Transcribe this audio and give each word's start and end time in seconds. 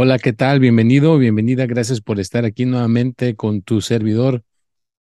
Hola, 0.00 0.20
¿qué 0.20 0.32
tal? 0.32 0.60
Bienvenido, 0.60 1.18
bienvenida. 1.18 1.66
Gracias 1.66 2.00
por 2.00 2.20
estar 2.20 2.44
aquí 2.44 2.66
nuevamente 2.66 3.34
con 3.34 3.62
tu 3.62 3.80
servidor, 3.80 4.44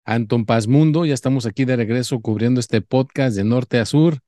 Anton 0.05 0.47
Paz 0.47 0.69
Mundo. 0.69 1.05
Ya 1.05 1.13
estamos 1.13 1.45
aquí 1.45 1.65
de 1.65 1.75
regreso 1.75 2.21
cubriendo 2.21 2.61
este 2.61 2.83
podcast 2.83 3.37
de 3.37 3.43
norte 3.43 3.81
a 3.81 3.85
sur 3.85 4.21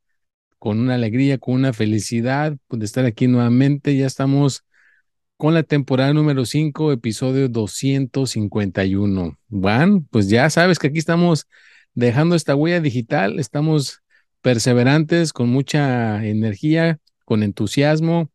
con 0.58 0.80
una 0.80 0.96
alegría, 0.96 1.38
con 1.38 1.55
una 1.55 1.72
felicidad 1.72 2.56
de 2.70 2.84
estar 2.84 3.05
aquí 3.05 3.28
nuevamente. 3.28 3.96
Ya 3.96 4.08
estamos 4.08 4.64
con 5.36 5.55
la 5.55 5.62
temporada 5.62 6.12
número 6.12 6.44
5, 6.44 6.90
episodio 6.90 7.48
251. 7.48 9.38
Juan, 9.50 10.06
pues 10.06 10.28
ya 10.28 10.50
sabes 10.50 10.80
que 10.80 10.88
aquí 10.88 10.98
estamos 10.98 11.46
dejando 11.94 12.34
esta 12.34 12.56
huella 12.56 12.80
digital, 12.80 13.38
estamos 13.38 14.02
perseverantes, 14.40 15.33
con 15.33 15.50
mucha 15.50 16.27
energía, 16.27 16.98
con 17.24 17.44
entusiasmo 17.44 18.33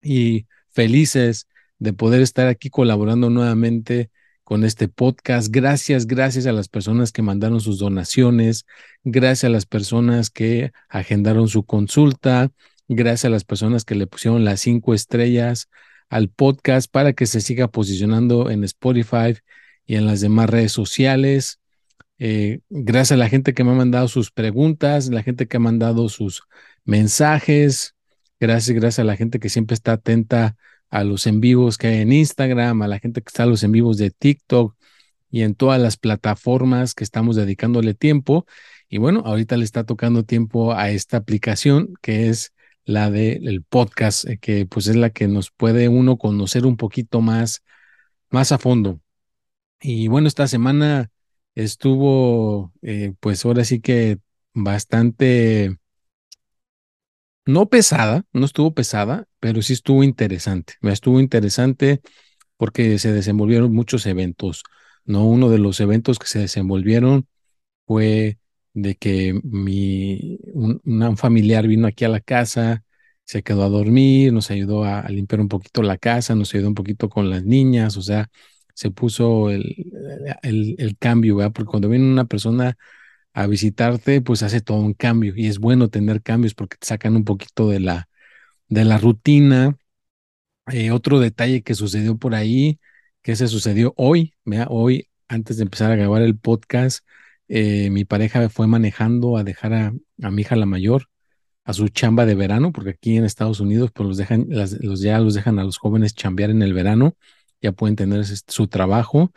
y 0.00 0.46
felices 0.72 1.48
de 1.78 1.92
poder 1.92 2.20
estar 2.22 2.48
aquí 2.48 2.70
colaborando 2.70 3.30
nuevamente 3.30 4.10
con 4.44 4.64
este 4.64 4.88
podcast. 4.88 5.48
Gracias, 5.50 6.06
gracias 6.06 6.46
a 6.46 6.52
las 6.52 6.68
personas 6.68 7.12
que 7.12 7.22
mandaron 7.22 7.60
sus 7.60 7.78
donaciones, 7.78 8.64
gracias 9.04 9.44
a 9.44 9.50
las 9.50 9.66
personas 9.66 10.30
que 10.30 10.72
agendaron 10.88 11.48
su 11.48 11.64
consulta, 11.64 12.50
gracias 12.88 13.26
a 13.26 13.30
las 13.30 13.44
personas 13.44 13.84
que 13.84 13.94
le 13.94 14.06
pusieron 14.06 14.44
las 14.44 14.60
cinco 14.60 14.94
estrellas 14.94 15.68
al 16.08 16.30
podcast 16.30 16.90
para 16.90 17.12
que 17.12 17.26
se 17.26 17.40
siga 17.40 17.68
posicionando 17.68 18.50
en 18.50 18.64
Spotify 18.64 19.36
y 19.86 19.96
en 19.96 20.06
las 20.06 20.20
demás 20.20 20.48
redes 20.48 20.72
sociales. 20.72 21.60
Eh, 22.18 22.60
gracias 22.70 23.12
a 23.12 23.18
la 23.18 23.28
gente 23.28 23.54
que 23.54 23.64
me 23.64 23.72
ha 23.72 23.74
mandado 23.74 24.08
sus 24.08 24.30
preguntas, 24.30 25.08
la 25.08 25.22
gente 25.22 25.46
que 25.46 25.58
ha 25.58 25.60
mandado 25.60 26.08
sus 26.08 26.42
mensajes. 26.84 27.94
Gracias, 28.40 28.74
gracias 28.74 29.00
a 29.00 29.04
la 29.04 29.16
gente 29.16 29.40
que 29.40 29.48
siempre 29.48 29.74
está 29.74 29.92
atenta 29.92 30.56
a 30.90 31.04
los 31.04 31.26
en 31.26 31.40
vivos 31.40 31.76
que 31.76 31.88
hay 31.88 32.00
en 32.02 32.12
Instagram, 32.12 32.82
a 32.82 32.88
la 32.88 32.98
gente 33.00 33.20
que 33.20 33.28
está 33.28 33.42
a 33.42 33.46
los 33.46 33.62
en 33.64 33.72
vivos 33.72 33.98
de 33.98 34.10
TikTok 34.10 34.76
y 35.30 35.42
en 35.42 35.54
todas 35.54 35.80
las 35.80 35.96
plataformas 35.96 36.94
que 36.94 37.04
estamos 37.04 37.36
dedicándole 37.36 37.94
tiempo. 37.94 38.46
Y 38.88 38.98
bueno, 38.98 39.22
ahorita 39.26 39.56
le 39.56 39.64
está 39.64 39.84
tocando 39.84 40.24
tiempo 40.24 40.72
a 40.72 40.90
esta 40.90 41.16
aplicación 41.18 41.94
que 42.00 42.28
es 42.28 42.54
la 42.84 43.10
del 43.10 43.62
podcast, 43.68 44.24
eh, 44.26 44.38
que 44.38 44.66
pues 44.66 44.86
es 44.86 44.96
la 44.96 45.10
que 45.10 45.28
nos 45.28 45.50
puede 45.50 45.88
uno 45.88 46.16
conocer 46.16 46.64
un 46.66 46.76
poquito 46.76 47.20
más, 47.20 47.62
más 48.30 48.52
a 48.52 48.58
fondo. 48.58 49.00
Y 49.80 50.08
bueno, 50.08 50.28
esta 50.28 50.48
semana 50.48 51.10
estuvo, 51.54 52.72
eh, 52.82 53.14
pues 53.20 53.44
ahora 53.44 53.64
sí 53.64 53.80
que 53.80 54.18
bastante 54.54 55.77
no 57.48 57.70
pesada, 57.70 58.24
no 58.34 58.44
estuvo 58.44 58.74
pesada, 58.74 59.26
pero 59.40 59.62
sí 59.62 59.72
estuvo 59.72 60.04
interesante. 60.04 60.74
Estuvo 60.82 61.18
interesante 61.18 62.02
porque 62.58 62.98
se 62.98 63.10
desenvolvieron 63.10 63.72
muchos 63.72 64.04
eventos, 64.04 64.64
¿no? 65.06 65.24
Uno 65.24 65.48
de 65.48 65.58
los 65.58 65.80
eventos 65.80 66.18
que 66.18 66.26
se 66.26 66.40
desenvolvieron 66.40 67.26
fue 67.86 68.38
de 68.74 68.96
que 68.96 69.40
mi, 69.44 70.38
un, 70.52 70.82
familiar 71.16 71.66
vino 71.66 71.86
aquí 71.86 72.04
a 72.04 72.10
la 72.10 72.20
casa, 72.20 72.84
se 73.24 73.42
quedó 73.42 73.64
a 73.64 73.70
dormir, 73.70 74.30
nos 74.32 74.50
ayudó 74.50 74.84
a, 74.84 75.08
limpiar 75.08 75.40
un 75.40 75.48
poquito 75.48 75.82
la 75.82 75.96
casa, 75.96 76.34
nos 76.34 76.54
ayudó 76.54 76.68
un 76.68 76.74
poquito 76.74 77.08
con 77.08 77.30
las 77.30 77.44
niñas, 77.44 77.96
o 77.96 78.02
sea, 78.02 78.28
se 78.74 78.90
puso 78.90 79.50
el, 79.50 79.64
el, 80.42 80.76
el 80.78 80.98
cambio, 80.98 81.36
¿verdad? 81.36 81.52
Porque 81.54 81.70
cuando 81.70 81.88
viene 81.88 82.04
una 82.12 82.26
persona 82.26 82.76
a 83.38 83.46
visitarte, 83.46 84.20
pues 84.20 84.42
hace 84.42 84.60
todo 84.60 84.78
un 84.78 84.94
cambio 84.94 85.32
y 85.36 85.46
es 85.46 85.60
bueno 85.60 85.88
tener 85.90 86.22
cambios 86.22 86.54
porque 86.54 86.76
te 86.76 86.88
sacan 86.88 87.14
un 87.14 87.24
poquito 87.24 87.68
de 87.68 87.78
la, 87.78 88.08
de 88.68 88.84
la 88.84 88.98
rutina. 88.98 89.78
Eh, 90.72 90.90
otro 90.90 91.20
detalle 91.20 91.62
que 91.62 91.74
sucedió 91.76 92.18
por 92.18 92.34
ahí, 92.34 92.80
que 93.22 93.36
se 93.36 93.46
sucedió 93.46 93.94
hoy, 93.96 94.34
hoy 94.68 95.08
antes 95.28 95.56
de 95.58 95.62
empezar 95.64 95.92
a 95.92 95.96
grabar 95.96 96.22
el 96.22 96.36
podcast, 96.36 97.06
eh, 97.46 97.90
mi 97.90 98.04
pareja 98.04 98.48
fue 98.48 98.66
manejando 98.66 99.36
a 99.36 99.44
dejar 99.44 99.72
a, 99.72 99.92
mi 100.30 100.42
hija 100.42 100.56
la 100.56 100.66
mayor 100.66 101.08
a 101.64 101.74
su 101.74 101.88
chamba 101.90 102.26
de 102.26 102.34
verano, 102.34 102.72
porque 102.72 102.90
aquí 102.90 103.16
en 103.18 103.24
Estados 103.24 103.60
Unidos 103.60 103.92
pues 103.94 104.08
los 104.08 104.16
dejan, 104.16 104.46
los, 104.48 105.00
ya 105.00 105.20
los 105.20 105.34
dejan 105.34 105.60
a 105.60 105.64
los 105.64 105.78
jóvenes 105.78 106.14
chambear 106.14 106.50
en 106.50 106.62
el 106.62 106.74
verano, 106.74 107.16
ya 107.62 107.70
pueden 107.70 107.94
tener 107.94 108.24
su 108.26 108.66
trabajo 108.66 109.32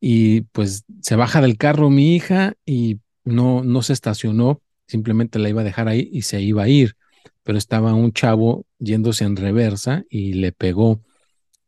y 0.00 0.42
pues 0.52 0.84
se 1.02 1.14
baja 1.14 1.40
del 1.40 1.56
carro 1.56 1.88
mi 1.88 2.16
hija 2.16 2.54
y 2.66 2.98
no, 3.24 3.62
no 3.64 3.82
se 3.82 3.92
estacionó, 3.92 4.62
simplemente 4.86 5.38
la 5.38 5.48
iba 5.48 5.62
a 5.62 5.64
dejar 5.64 5.88
ahí 5.88 6.08
y 6.12 6.22
se 6.22 6.40
iba 6.40 6.64
a 6.64 6.68
ir, 6.68 6.96
pero 7.42 7.58
estaba 7.58 7.94
un 7.94 8.12
chavo 8.12 8.66
yéndose 8.78 9.24
en 9.24 9.36
reversa 9.36 10.04
y 10.10 10.34
le 10.34 10.52
pegó 10.52 11.02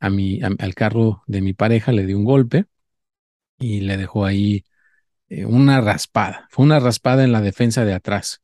a 0.01 0.11
mi, 0.11 0.41
al 0.43 0.75
carro 0.75 1.23
de 1.27 1.41
mi 1.41 1.55
pareja, 1.55 1.93
le 1.93 2.07
dio 2.07 2.19
un 2.19 2.25
golpe 2.25 2.67
y 3.59 3.81
le 3.81 3.97
dejó 3.97 4.25
ahí 4.25 4.65
eh, 5.29 5.47
una 5.47 5.81
raspada, 5.81 6.49
fue 6.51 6.65
una 6.65 6.81
raspada 6.81 7.25
en 7.25 7.33
la 7.33 7.41
defensa 7.41 7.85
de 7.85 7.95
atrás. 7.95 8.43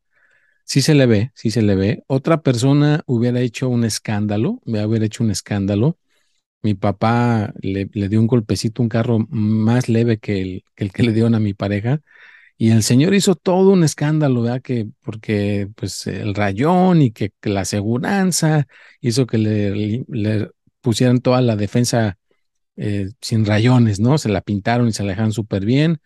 Sí 0.65 0.83
se 0.83 0.95
le 0.95 1.07
ve, 1.07 1.33
sí 1.35 1.51
se 1.51 1.63
le 1.63 1.75
ve. 1.75 2.05
Otra 2.07 2.43
persona 2.43 3.03
hubiera 3.07 3.41
hecho 3.41 3.69
un 3.69 3.85
escándalo, 3.85 4.61
me 4.65 4.85
hubiera 4.87 5.07
hecho 5.07 5.25
un 5.25 5.33
escándalo 5.33 5.99
mi 6.63 6.75
papá 6.75 7.53
le, 7.63 7.87
dio 7.87 8.21
un 8.21 8.27
golpecito, 8.27 8.83
un 8.83 8.89
carro 8.89 9.19
más 9.31 9.89
leve 9.89 10.19
que 10.19 10.43
el, 10.43 10.65
que 10.75 10.85
el, 10.85 10.93
que 10.93 11.03
le 11.03 11.13
dieron 11.13 11.35
a 11.35 11.41
mi 11.41 11.55
pareja. 11.55 12.01
Y 12.63 12.73
el 12.73 12.83
señor 12.83 13.15
hizo 13.15 13.37
todo 13.37 13.71
un 13.71 13.85
escándalo, 13.85 14.43
¿verdad? 14.43 14.61
Que 14.61 14.87
porque 15.03 15.71
pues 15.77 16.07
el 16.07 16.35
rayón 16.35 17.01
y 17.01 17.11
que, 17.11 17.33
la 17.43 17.63
aseguranza 17.63 18.67
hizo 19.01 19.27
que 19.27 19.39
le, 19.39 20.51
pusieran 20.83 21.21
toda 21.21 21.41
la 21.41 21.57
defensa 21.57 22.19
eh, 22.77 23.13
sin 23.23 23.47
rayones, 23.47 23.99
¿no? 23.99 24.19
Se 24.19 24.29
la 24.29 24.43
pintaron 24.43 24.89
y 24.89 24.93
se 24.93 25.03
la 25.05 25.13
dejaron 25.13 25.33
súper 25.33 25.65
bien. 25.65 26.03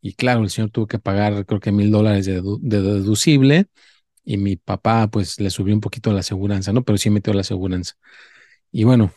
Y 0.00 0.14
claro, 0.14 0.42
el 0.44 0.50
señor 0.50 0.70
tuvo 0.70 0.86
que 0.86 0.98
pagar 0.98 1.44
creo 1.44 1.60
que 1.60 1.72
mil 1.72 1.90
dólares 1.90 2.24
de, 2.26 2.40
deducible. 2.62 3.66
Y 4.24 4.38
mi 4.38 4.56
papá 4.56 5.08
pues 5.10 5.38
le 5.40 5.50
subió 5.50 5.74
un 5.74 5.82
poquito 5.82 6.12
la 6.14 6.20
aseguranza, 6.20 6.72
¿no? 6.72 6.84
Pero 6.84 6.96
sí 6.98 7.10
metió 7.10 7.34
la 7.34 7.42
aseguranza. 7.42 7.94
Y 8.72 8.84
bueno, 8.84 9.12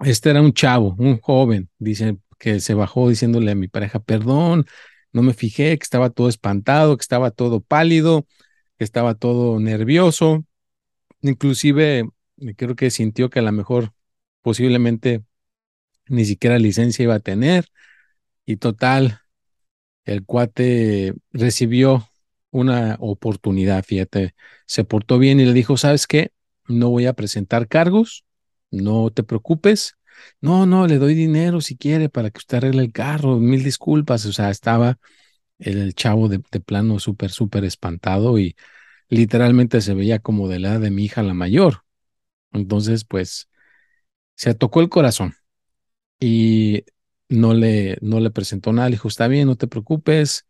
este 0.00 0.30
era 0.30 0.42
un 0.42 0.54
chavo, 0.54 0.96
un 0.98 1.20
joven, 1.20 1.70
dice 1.78 2.18
que 2.38 2.60
se 2.60 2.74
bajó 2.74 3.10
diciéndole 3.10 3.50
a 3.52 3.54
mi 3.54 3.68
pareja, 3.68 4.00
perdón, 4.00 4.66
no 5.12 5.22
me 5.22 5.34
fijé, 5.34 5.78
que 5.78 5.84
estaba 5.84 6.10
todo 6.10 6.28
espantado, 6.28 6.96
que 6.96 7.02
estaba 7.02 7.30
todo 7.30 7.60
pálido, 7.60 8.26
que 8.78 8.84
estaba 8.84 9.14
todo 9.14 9.58
nervioso. 9.60 10.44
Inclusive 11.22 12.08
creo 12.56 12.76
que 12.76 12.90
sintió 12.90 13.30
que 13.30 13.40
a 13.40 13.42
lo 13.42 13.52
mejor 13.52 13.92
posiblemente 14.42 15.22
ni 16.06 16.24
siquiera 16.24 16.58
licencia 16.58 17.02
iba 17.02 17.16
a 17.16 17.20
tener. 17.20 17.66
Y 18.46 18.56
total, 18.56 19.20
el 20.04 20.24
cuate 20.24 21.14
recibió 21.32 22.08
una 22.50 22.96
oportunidad, 23.00 23.84
fíjate, 23.84 24.34
se 24.64 24.84
portó 24.84 25.18
bien 25.18 25.38
y 25.38 25.44
le 25.44 25.52
dijo, 25.52 25.76
¿sabes 25.76 26.06
qué? 26.06 26.32
No 26.66 26.88
voy 26.88 27.04
a 27.06 27.12
presentar 27.12 27.68
cargos, 27.68 28.24
no 28.70 29.10
te 29.10 29.22
preocupes. 29.22 29.97
No, 30.40 30.66
no, 30.66 30.86
le 30.86 30.98
doy 30.98 31.14
dinero 31.14 31.60
si 31.60 31.76
quiere 31.76 32.08
para 32.08 32.30
que 32.30 32.38
usted 32.38 32.58
arregle 32.58 32.82
el 32.82 32.92
carro. 32.92 33.38
Mil 33.38 33.64
disculpas. 33.64 34.26
O 34.26 34.32
sea, 34.32 34.50
estaba 34.50 34.98
el, 35.58 35.94
chavo 35.94 36.28
de, 36.28 36.40
plano 36.40 36.98
súper, 37.00 37.30
súper 37.30 37.64
espantado 37.64 38.38
y 38.38 38.56
literalmente 39.08 39.80
se 39.80 39.94
veía 39.94 40.20
como 40.20 40.48
de 40.48 40.60
la 40.60 40.78
de 40.78 40.90
mi 40.90 41.04
hija 41.06 41.22
la 41.22 41.34
mayor. 41.34 41.84
Entonces, 42.52 43.04
pues, 43.04 43.48
se 44.36 44.54
tocó 44.54 44.80
el 44.80 44.88
corazón. 44.90 45.34
y 46.20 46.84
no 47.28 47.54
le, 47.54 47.98
no 48.00 48.20
le 48.20 48.30
presentó 48.30 48.72
nada. 48.72 48.88
Le 48.88 48.96
dijo, 48.96 49.08
está 49.08 49.28
bien, 49.28 49.48
no 49.48 49.56
te 49.56 49.68
preocupes. 49.68 50.46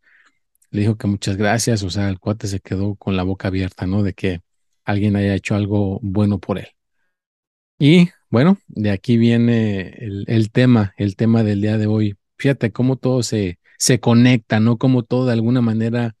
Le 0.71 0.81
dijo 0.81 0.97
que 0.97 1.07
muchas 1.07 1.37
gracias. 1.37 1.83
O 1.83 1.89
sea, 1.89 2.09
el 2.09 2.19
cuate 2.19 2.47
se 2.47 2.59
quedó 2.61 2.95
con 2.95 3.17
la 3.17 3.23
boca 3.23 3.49
abierta, 3.49 3.87
¿no? 3.87 4.03
De 4.03 4.13
que 4.13 4.41
alguien 4.85 5.15
haya 5.15 5.35
hecho 5.35 5.55
algo 5.55 5.99
bueno 6.01 6.39
por 6.39 6.59
él. 6.59 6.69
Y 7.79 8.09
bueno, 8.29 8.57
de 8.67 8.91
aquí 8.91 9.17
viene 9.17 9.89
el, 9.99 10.51
tema, 10.51 10.93
el 10.97 11.15
tema 11.15 11.43
del 11.43 11.61
día 11.61 11.77
de 11.77 11.87
hoy. 11.87 12.17
Fíjate 12.37 12.71
cómo 12.71 12.95
todo 12.95 13.23
se, 13.23 13.59
se 13.77 13.99
conecta, 13.99 14.59
¿no? 14.59 14.77
Cómo 14.77 15.03
todo 15.03 15.25
de 15.25 15.33
alguna 15.33 15.61
manera 15.61 16.15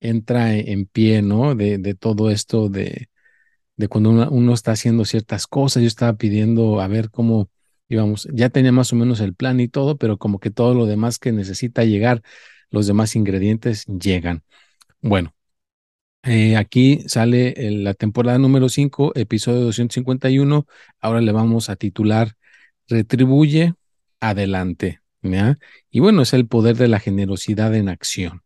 entra 0.00 0.54
en 0.56 0.86
pie, 0.86 1.22
¿no? 1.22 1.54
De, 1.54 1.78
de 1.78 1.94
todo 1.94 2.30
esto 2.30 2.68
de, 2.68 3.08
de 3.80 3.88
cuando 3.88 4.10
uno, 4.10 4.54
está 4.54 4.72
haciendo 4.72 5.04
ciertas 5.04 5.46
cosas. 5.46 5.82
Yo 5.82 5.86
estaba 5.88 6.14
pidiendo 6.16 6.80
a 6.80 6.88
ver 6.88 7.10
cómo 7.10 7.50
íbamos, 7.88 8.28
ya 8.32 8.50
tenía 8.50 8.72
más 8.72 8.92
o 8.92 8.96
menos 8.96 9.20
el 9.20 9.34
plan 9.34 9.58
y 9.58 9.68
todo, 9.68 9.96
pero 9.96 10.18
como 10.18 10.38
que 10.38 10.50
todo 10.50 10.74
lo 10.74 10.86
demás 10.86 11.18
que 11.18 11.32
necesita 11.32 11.84
llegar, 11.84 12.22
los 12.70 12.86
demás 12.86 13.16
ingredientes 13.16 13.86
llegan. 13.86 14.44
Bueno, 15.00 15.34
eh, 16.22 16.56
aquí 16.56 17.02
sale 17.06 17.54
la 17.70 17.94
temporada 17.94 18.38
número 18.38 18.68
5, 18.68 19.12
episodio 19.14 19.60
251. 19.60 20.66
Ahora 21.00 21.20
le 21.20 21.32
vamos 21.32 21.70
a 21.70 21.76
titular 21.76 22.36
Retribuye 22.88 23.74
adelante. 24.20 25.00
Y 25.90 26.00
bueno, 26.00 26.22
es 26.22 26.32
el 26.32 26.46
poder 26.46 26.76
de 26.76 26.88
la 26.88 26.98
generosidad 26.98 27.74
en 27.74 27.88
acción. 27.88 28.42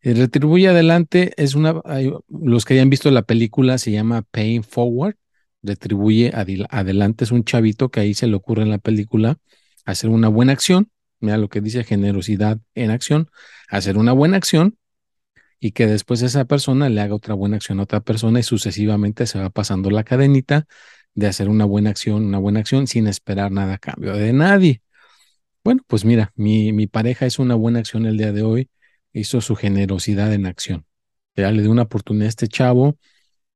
El 0.00 0.16
Retribuye 0.16 0.68
adelante 0.68 1.32
es 1.36 1.54
una, 1.54 1.74
los 2.28 2.64
que 2.64 2.74
hayan 2.74 2.90
visto 2.90 3.10
la 3.10 3.22
película 3.22 3.78
se 3.78 3.90
llama 3.90 4.22
Paying 4.22 4.62
Forward. 4.62 5.16
Retribuye 5.62 6.32
adelante 6.70 7.24
es 7.24 7.32
un 7.32 7.44
chavito 7.44 7.90
que 7.90 8.00
ahí 8.00 8.14
se 8.14 8.28
le 8.28 8.36
ocurre 8.36 8.62
en 8.62 8.70
la 8.70 8.78
película 8.78 9.38
hacer 9.84 10.10
una 10.10 10.28
buena 10.28 10.52
acción. 10.52 10.90
Mira 11.20 11.36
lo 11.36 11.48
que 11.48 11.60
dice 11.60 11.82
generosidad 11.82 12.58
en 12.74 12.90
acción. 12.90 13.28
Hacer 13.68 13.98
una 13.98 14.12
buena 14.12 14.36
acción 14.36 14.78
y 15.60 15.72
que 15.72 15.86
después 15.86 16.22
esa 16.22 16.44
persona 16.44 16.88
le 16.88 17.00
haga 17.00 17.14
otra 17.14 17.34
buena 17.34 17.56
acción 17.56 17.80
a 17.80 17.84
otra 17.84 18.00
persona 18.00 18.40
y 18.40 18.42
sucesivamente 18.42 19.26
se 19.26 19.38
va 19.38 19.50
pasando 19.50 19.90
la 19.90 20.04
cadenita 20.04 20.66
de 21.14 21.26
hacer 21.26 21.48
una 21.48 21.64
buena 21.64 21.90
acción, 21.90 22.24
una 22.26 22.38
buena 22.38 22.60
acción 22.60 22.86
sin 22.86 23.06
esperar 23.08 23.50
nada 23.50 23.74
a 23.74 23.78
cambio 23.78 24.14
de 24.14 24.32
nadie. 24.32 24.82
Bueno, 25.64 25.82
pues 25.86 26.04
mira, 26.04 26.32
mi, 26.36 26.72
mi 26.72 26.86
pareja 26.86 27.26
hizo 27.26 27.42
una 27.42 27.54
buena 27.54 27.80
acción 27.80 28.06
el 28.06 28.16
día 28.16 28.32
de 28.32 28.42
hoy, 28.42 28.70
hizo 29.12 29.40
su 29.40 29.56
generosidad 29.56 30.32
en 30.32 30.46
acción. 30.46 30.86
Ya 31.36 31.50
le 31.52 31.62
dio 31.62 31.70
una 31.70 31.82
oportunidad 31.82 32.26
a 32.26 32.30
este 32.30 32.48
chavo, 32.48 32.96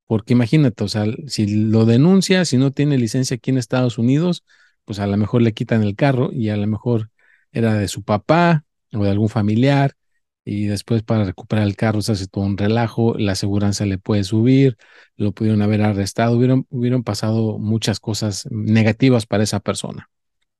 porque 0.06 0.34
imagínate, 0.34 0.84
o 0.84 0.88
sea, 0.88 1.06
si 1.26 1.46
lo 1.46 1.84
denuncia, 1.86 2.44
si 2.44 2.58
no 2.58 2.72
tiene 2.72 2.98
licencia 2.98 3.36
aquí 3.36 3.50
en 3.50 3.58
Estados 3.58 3.98
Unidos, 3.98 4.44
pues 4.84 4.98
a 4.98 5.06
lo 5.06 5.16
mejor 5.16 5.42
le 5.42 5.52
quitan 5.54 5.82
el 5.82 5.96
carro 5.96 6.30
y 6.32 6.50
a 6.50 6.56
lo 6.56 6.66
mejor 6.66 7.10
era 7.52 7.74
de 7.74 7.88
su 7.88 8.02
papá 8.02 8.64
o 8.92 9.04
de 9.04 9.10
algún 9.10 9.28
familiar 9.28 9.94
y 10.44 10.66
después 10.66 11.02
para 11.02 11.24
recuperar 11.24 11.66
el 11.66 11.76
carro 11.76 12.02
se 12.02 12.12
hace 12.12 12.26
todo 12.26 12.44
un 12.44 12.58
relajo, 12.58 13.14
la 13.16 13.32
aseguranza 13.32 13.86
le 13.86 13.98
puede 13.98 14.24
subir, 14.24 14.76
lo 15.16 15.32
pudieron 15.32 15.62
haber 15.62 15.82
arrestado, 15.82 16.36
hubieron, 16.36 16.66
hubieron 16.70 17.04
pasado 17.04 17.58
muchas 17.58 18.00
cosas 18.00 18.48
negativas 18.50 19.26
para 19.26 19.44
esa 19.44 19.60
persona. 19.60 20.10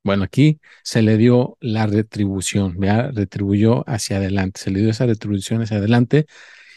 Bueno, 0.03 0.23
aquí 0.23 0.59
se 0.83 1.01
le 1.01 1.17
dio 1.17 1.57
la 1.61 1.87
retribución, 1.87 2.77
¿vea? 2.77 3.11
retribuyó 3.11 3.87
hacia 3.89 4.17
adelante, 4.17 4.59
se 4.61 4.71
le 4.71 4.81
dio 4.81 4.89
esa 4.89 5.05
retribución 5.05 5.61
hacia 5.61 5.77
adelante. 5.77 6.25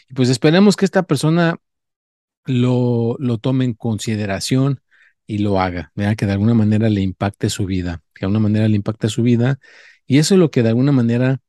Y 0.09 0.13
pues 0.13 0.29
esperemos 0.29 0.75
que 0.77 0.85
esta 0.85 1.03
persona 1.03 1.57
lo, 2.45 3.17
lo 3.19 3.37
tome 3.39 3.65
en 3.65 3.73
consideración 3.73 4.81
y 5.27 5.39
lo 5.39 5.59
haga, 5.61 5.91
¿vea? 5.95 6.15
que 6.15 6.25
de 6.25 6.33
alguna 6.33 6.53
manera 6.53 6.89
le 6.89 7.01
impacte 7.01 7.49
su 7.49 7.65
vida, 7.65 8.01
que 8.13 8.21
de 8.21 8.25
alguna 8.27 8.39
manera 8.39 8.67
le 8.67 8.77
impacte 8.77 9.09
su 9.09 9.23
vida. 9.23 9.59
Y 10.05 10.19
eso 10.19 10.35
es 10.35 10.39
lo 10.39 10.51
que 10.51 10.63
de 10.63 10.69
alguna 10.69 10.93
manera 10.93 11.41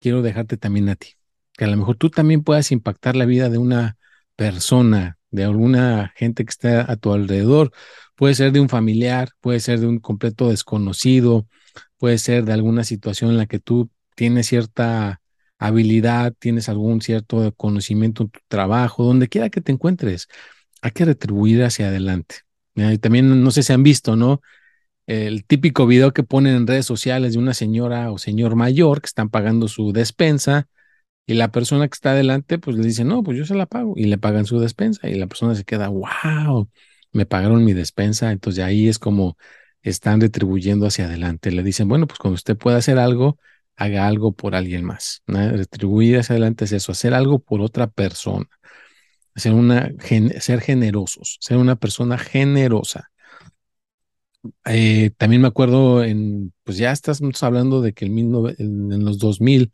quiero 0.00 0.22
dejarte 0.22 0.56
también 0.56 0.88
a 0.88 0.96
ti, 0.96 1.14
que 1.56 1.64
a 1.64 1.68
lo 1.68 1.76
mejor 1.76 1.96
tú 1.96 2.10
también 2.10 2.42
puedas 2.42 2.72
impactar 2.72 3.16
la 3.16 3.24
vida 3.26 3.48
de 3.48 3.58
una 3.58 3.96
persona, 4.36 5.18
de 5.30 5.44
alguna 5.44 6.12
gente 6.16 6.44
que 6.44 6.50
está 6.50 6.90
a 6.90 6.96
tu 6.96 7.12
alrededor. 7.12 7.72
Puede 8.14 8.34
ser 8.34 8.52
de 8.52 8.60
un 8.60 8.68
familiar, 8.68 9.30
puede 9.40 9.60
ser 9.60 9.80
de 9.80 9.86
un 9.86 9.98
completo 9.98 10.48
desconocido, 10.48 11.46
puede 11.98 12.18
ser 12.18 12.44
de 12.44 12.52
alguna 12.52 12.84
situación 12.84 13.30
en 13.30 13.36
la 13.38 13.46
que 13.46 13.58
tú 13.58 13.90
tienes 14.14 14.46
cierta 14.46 15.20
habilidad, 15.58 16.34
tienes 16.38 16.68
algún 16.68 17.00
cierto 17.00 17.52
conocimiento 17.56 18.24
en 18.24 18.30
tu 18.30 18.40
trabajo, 18.48 19.04
donde 19.04 19.28
quiera 19.28 19.50
que 19.50 19.60
te 19.60 19.72
encuentres, 19.72 20.28
hay 20.82 20.92
que 20.92 21.04
retribuir 21.04 21.62
hacia 21.64 21.88
adelante. 21.88 22.36
También 23.00 23.42
no 23.42 23.50
sé 23.50 23.64
si 23.64 23.72
han 23.72 23.82
visto, 23.82 24.14
¿no? 24.14 24.40
El 25.08 25.44
típico 25.44 25.86
video 25.86 26.12
que 26.12 26.22
ponen 26.22 26.54
en 26.54 26.66
redes 26.66 26.86
sociales 26.86 27.32
de 27.32 27.38
una 27.38 27.54
señora 27.54 28.12
o 28.12 28.18
señor 28.18 28.56
mayor 28.56 29.00
que 29.00 29.06
están 29.06 29.30
pagando 29.30 29.68
su 29.68 29.92
despensa 29.92 30.68
y 31.26 31.34
la 31.34 31.50
persona 31.50 31.88
que 31.88 31.94
está 31.94 32.12
adelante 32.12 32.58
pues 32.58 32.76
le 32.76 32.84
dice, 32.86 33.04
no, 33.04 33.22
pues 33.22 33.38
yo 33.38 33.44
se 33.46 33.54
la 33.54 33.66
pago 33.66 33.94
y 33.96 34.04
le 34.04 34.18
pagan 34.18 34.46
su 34.46 34.60
despensa 34.60 35.08
y 35.08 35.14
la 35.14 35.26
persona 35.26 35.54
se 35.54 35.64
queda, 35.64 35.88
wow, 35.88 36.68
me 37.12 37.26
pagaron 37.26 37.64
mi 37.64 37.72
despensa, 37.72 38.32
entonces 38.32 38.64
ahí 38.64 38.88
es 38.88 38.98
como 38.98 39.36
están 39.82 40.20
retribuyendo 40.20 40.86
hacia 40.86 41.06
adelante. 41.06 41.50
Le 41.52 41.62
dicen, 41.62 41.88
bueno, 41.88 42.06
pues 42.06 42.18
cuando 42.18 42.34
usted 42.34 42.56
pueda 42.56 42.78
hacer 42.78 42.98
algo, 42.98 43.38
haga 43.76 44.06
algo 44.06 44.32
por 44.32 44.54
alguien 44.54 44.84
más. 44.84 45.22
Retribuir 45.26 46.18
hacia 46.18 46.34
adelante 46.34 46.64
es 46.66 46.72
eso, 46.72 46.92
hacer 46.92 47.14
algo 47.14 47.38
por 47.38 47.60
otra 47.60 47.86
persona. 47.88 48.46
Ser, 49.34 49.54
una, 49.54 49.92
ser 50.40 50.60
generosos, 50.60 51.38
ser 51.40 51.58
una 51.58 51.76
persona 51.76 52.18
generosa. 52.18 53.10
Eh, 54.66 55.10
también 55.16 55.42
me 55.42 55.48
acuerdo 55.48 56.04
en, 56.04 56.52
pues 56.64 56.78
ya 56.78 56.92
estamos 56.92 57.42
hablando 57.42 57.80
de 57.80 57.92
que 57.92 58.06
en, 58.06 58.18
en, 58.58 59.04
los 59.04 59.18
2000, 59.18 59.72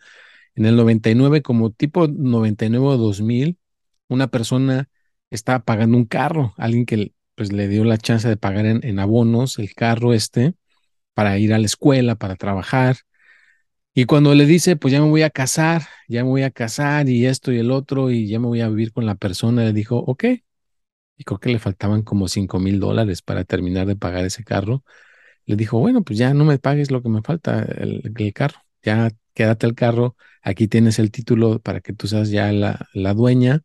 en 0.54 0.66
el 0.66 0.76
99, 0.76 1.42
como 1.42 1.70
tipo 1.70 2.08
99 2.08 2.86
o 2.86 2.96
2000, 2.96 3.58
una 4.08 4.28
persona 4.28 4.88
estaba 5.30 5.60
pagando 5.64 5.96
un 5.98 6.06
carro, 6.06 6.54
alguien 6.58 6.86
que 6.86 7.12
pues 7.34 7.52
le 7.52 7.68
dio 7.68 7.84
la 7.84 7.98
chance 7.98 8.28
de 8.28 8.36
pagar 8.36 8.66
en, 8.66 8.80
en 8.84 8.98
abonos 9.00 9.58
el 9.58 9.74
carro 9.74 10.12
este 10.14 10.54
para 11.14 11.38
ir 11.38 11.54
a 11.54 11.58
la 11.58 11.66
escuela, 11.66 12.16
para 12.16 12.36
trabajar. 12.36 12.98
Y 13.94 14.06
cuando 14.06 14.34
le 14.34 14.46
dice, 14.46 14.76
pues 14.76 14.92
ya 14.92 15.00
me 15.00 15.08
voy 15.08 15.22
a 15.22 15.30
casar, 15.30 15.82
ya 16.08 16.24
me 16.24 16.30
voy 16.30 16.42
a 16.42 16.50
casar 16.50 17.08
y 17.08 17.26
esto 17.26 17.52
y 17.52 17.58
el 17.58 17.70
otro, 17.70 18.10
y 18.10 18.26
ya 18.28 18.40
me 18.40 18.46
voy 18.48 18.60
a 18.60 18.68
vivir 18.68 18.92
con 18.92 19.06
la 19.06 19.14
persona, 19.14 19.64
le 19.64 19.72
dijo, 19.72 19.98
ok, 19.98 20.24
y 21.16 21.24
creo 21.24 21.38
que 21.38 21.50
le 21.50 21.58
faltaban 21.58 22.02
como 22.02 22.28
5 22.28 22.58
mil 22.58 22.80
dólares 22.80 23.22
para 23.22 23.44
terminar 23.44 23.86
de 23.86 23.96
pagar 23.96 24.24
ese 24.24 24.44
carro. 24.44 24.84
Le 25.46 25.56
dijo, 25.56 25.78
bueno, 25.78 26.02
pues 26.02 26.18
ya 26.18 26.34
no 26.34 26.44
me 26.44 26.58
pagues 26.58 26.90
lo 26.90 27.02
que 27.02 27.08
me 27.08 27.22
falta, 27.22 27.62
el, 27.62 28.32
carro, 28.34 28.58
ya 28.82 29.10
quédate 29.34 29.66
el 29.66 29.74
carro, 29.74 30.16
aquí 30.42 30.68
tienes 30.68 30.98
el 30.98 31.10
título 31.10 31.60
para 31.60 31.80
que 31.80 31.92
tú 31.92 32.06
seas 32.08 32.30
ya 32.30 32.52
la, 32.52 32.88
la 32.94 33.14
dueña 33.14 33.62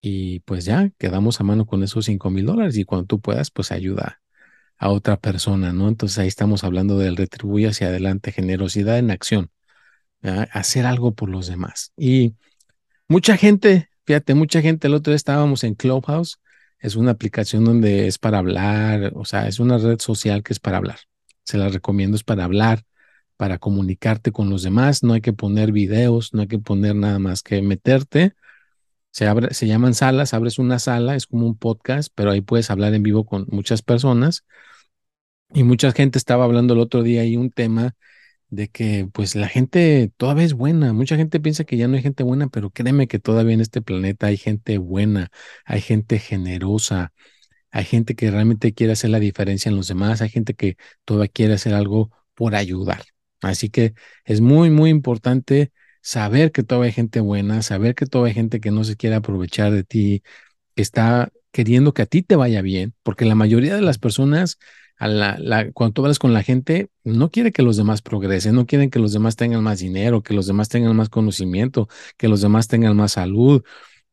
y 0.00 0.40
pues 0.40 0.64
ya 0.64 0.90
quedamos 0.98 1.40
a 1.40 1.44
mano 1.44 1.66
con 1.66 1.82
esos 1.82 2.06
5 2.06 2.30
mil 2.30 2.46
dólares 2.46 2.76
y 2.76 2.84
cuando 2.84 3.06
tú 3.06 3.20
puedas, 3.20 3.50
pues 3.50 3.72
ayuda 3.72 4.20
a 4.78 4.90
otra 4.90 5.18
persona, 5.20 5.72
¿no? 5.72 5.88
Entonces 5.88 6.18
ahí 6.18 6.28
estamos 6.28 6.64
hablando 6.64 6.98
del 6.98 7.16
retribuir 7.16 7.68
hacia 7.68 7.88
adelante, 7.88 8.32
generosidad 8.32 8.98
en 8.98 9.10
acción, 9.12 9.50
hacer 10.22 10.86
algo 10.86 11.14
por 11.14 11.28
los 11.28 11.46
demás. 11.46 11.92
Y 11.96 12.34
mucha 13.08 13.36
gente, 13.36 13.90
fíjate, 14.06 14.34
mucha 14.34 14.60
gente, 14.62 14.88
el 14.88 14.94
otro 14.94 15.12
día 15.12 15.16
estábamos 15.16 15.64
en 15.64 15.74
Clubhouse 15.74 16.40
es 16.82 16.96
una 16.96 17.12
aplicación 17.12 17.64
donde 17.64 18.08
es 18.08 18.18
para 18.18 18.38
hablar, 18.38 19.12
o 19.14 19.24
sea, 19.24 19.48
es 19.48 19.60
una 19.60 19.78
red 19.78 20.00
social 20.00 20.42
que 20.42 20.52
es 20.52 20.60
para 20.60 20.78
hablar. 20.78 20.98
Se 21.44 21.56
la 21.58 21.68
recomiendo, 21.68 22.16
es 22.16 22.24
para 22.24 22.44
hablar, 22.44 22.84
para 23.36 23.58
comunicarte 23.58 24.32
con 24.32 24.50
los 24.50 24.64
demás. 24.64 25.02
No 25.04 25.14
hay 25.14 25.20
que 25.22 25.32
poner 25.32 25.72
videos, 25.72 26.34
no 26.34 26.42
hay 26.42 26.48
que 26.48 26.58
poner 26.58 26.96
nada 26.96 27.20
más 27.20 27.42
que 27.42 27.62
meterte. 27.62 28.34
Se, 29.12 29.28
abre, 29.28 29.54
se 29.54 29.66
llaman 29.68 29.94
salas, 29.94 30.34
abres 30.34 30.58
una 30.58 30.78
sala, 30.80 31.16
es 31.16 31.26
como 31.26 31.46
un 31.46 31.56
podcast, 31.56 32.12
pero 32.14 32.32
ahí 32.32 32.40
puedes 32.40 32.70
hablar 32.70 32.94
en 32.94 33.02
vivo 33.04 33.26
con 33.26 33.46
muchas 33.50 33.82
personas. 33.82 34.44
Y 35.54 35.62
mucha 35.64 35.92
gente 35.92 36.18
estaba 36.18 36.44
hablando 36.44 36.74
el 36.74 36.80
otro 36.80 37.02
día 37.04 37.24
y 37.24 37.36
un 37.36 37.50
tema 37.50 37.94
de 38.52 38.68
que 38.68 39.08
pues 39.12 39.34
la 39.34 39.48
gente 39.48 40.12
todavía 40.18 40.44
es 40.44 40.52
buena. 40.54 40.92
Mucha 40.92 41.16
gente 41.16 41.40
piensa 41.40 41.64
que 41.64 41.78
ya 41.78 41.88
no 41.88 41.96
hay 41.96 42.02
gente 42.02 42.22
buena, 42.22 42.48
pero 42.48 42.70
créeme 42.70 43.08
que 43.08 43.18
todavía 43.18 43.54
en 43.54 43.62
este 43.62 43.80
planeta 43.82 44.26
hay 44.28 44.36
gente 44.36 44.76
buena, 44.78 45.30
hay 45.64 45.80
gente 45.80 46.18
generosa, 46.18 47.14
hay 47.70 47.84
gente 47.84 48.14
que 48.14 48.30
realmente 48.30 48.74
quiere 48.74 48.94
hacer 48.94 49.10
la 49.10 49.20
diferencia 49.20 49.70
en 49.70 49.76
los 49.76 49.88
demás, 49.88 50.22
hay 50.22 50.30
gente 50.30 50.54
que 50.54 50.76
todavía 51.06 51.28
quiere 51.32 51.54
hacer 51.54 51.74
algo 51.74 52.10
por 52.34 52.54
ayudar. 52.54 53.04
Así 53.40 53.70
que 53.70 53.94
es 54.24 54.40
muy, 54.42 54.70
muy 54.70 54.90
importante 54.90 55.72
saber 56.02 56.52
que 56.52 56.62
todavía 56.62 56.88
hay 56.88 56.92
gente 56.94 57.20
buena, 57.20 57.62
saber 57.62 57.94
que 57.94 58.06
todavía 58.06 58.30
hay 58.32 58.34
gente 58.34 58.60
que 58.60 58.70
no 58.70 58.84
se 58.84 58.96
quiere 58.96 59.16
aprovechar 59.16 59.72
de 59.72 59.84
ti, 59.84 60.22
que 60.76 60.82
está 60.82 61.30
queriendo 61.52 61.94
que 61.94 62.02
a 62.02 62.06
ti 62.06 62.22
te 62.22 62.36
vaya 62.36 62.62
bien, 62.62 62.94
porque 63.02 63.24
la 63.24 63.34
mayoría 63.34 63.74
de 63.76 63.82
las 63.82 63.98
personas 63.98 64.58
cuando 64.98 65.92
tú 65.92 66.02
hablas 66.02 66.18
con 66.18 66.32
la 66.32 66.42
gente, 66.42 66.90
no 67.04 67.30
quiere 67.30 67.52
que 67.52 67.62
los 67.62 67.76
demás 67.76 68.02
progresen, 68.02 68.54
no 68.54 68.66
quieren 68.66 68.90
que 68.90 68.98
los 68.98 69.12
demás 69.12 69.36
tengan 69.36 69.62
más 69.62 69.80
dinero, 69.80 70.22
que 70.22 70.34
los 70.34 70.46
demás 70.46 70.68
tengan 70.68 70.94
más 70.96 71.08
conocimiento, 71.08 71.88
que 72.16 72.28
los 72.28 72.40
demás 72.40 72.68
tengan 72.68 72.96
más 72.96 73.12
salud, 73.12 73.62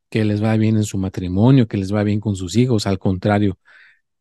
que 0.09 0.25
les 0.25 0.43
va 0.43 0.57
bien 0.57 0.77
en 0.77 0.83
su 0.83 0.97
matrimonio, 0.97 1.67
que 1.67 1.77
les 1.77 1.93
va 1.93 2.03
bien 2.03 2.19
con 2.19 2.35
sus 2.35 2.55
hijos. 2.57 2.87
Al 2.87 2.99
contrario, 2.99 3.59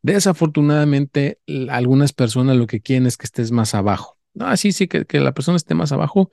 desafortunadamente, 0.01 1.39
algunas 1.69 2.13
personas 2.13 2.57
lo 2.57 2.67
que 2.67 2.81
quieren 2.81 3.07
es 3.07 3.17
que 3.17 3.25
estés 3.25 3.51
más 3.51 3.75
abajo, 3.75 4.17
No, 4.33 4.55
sí, 4.57 4.71
sí, 4.71 4.87
que, 4.87 5.05
la 5.19 5.33
persona 5.33 5.57
esté 5.57 5.73
más 5.75 5.91
abajo 5.91 6.31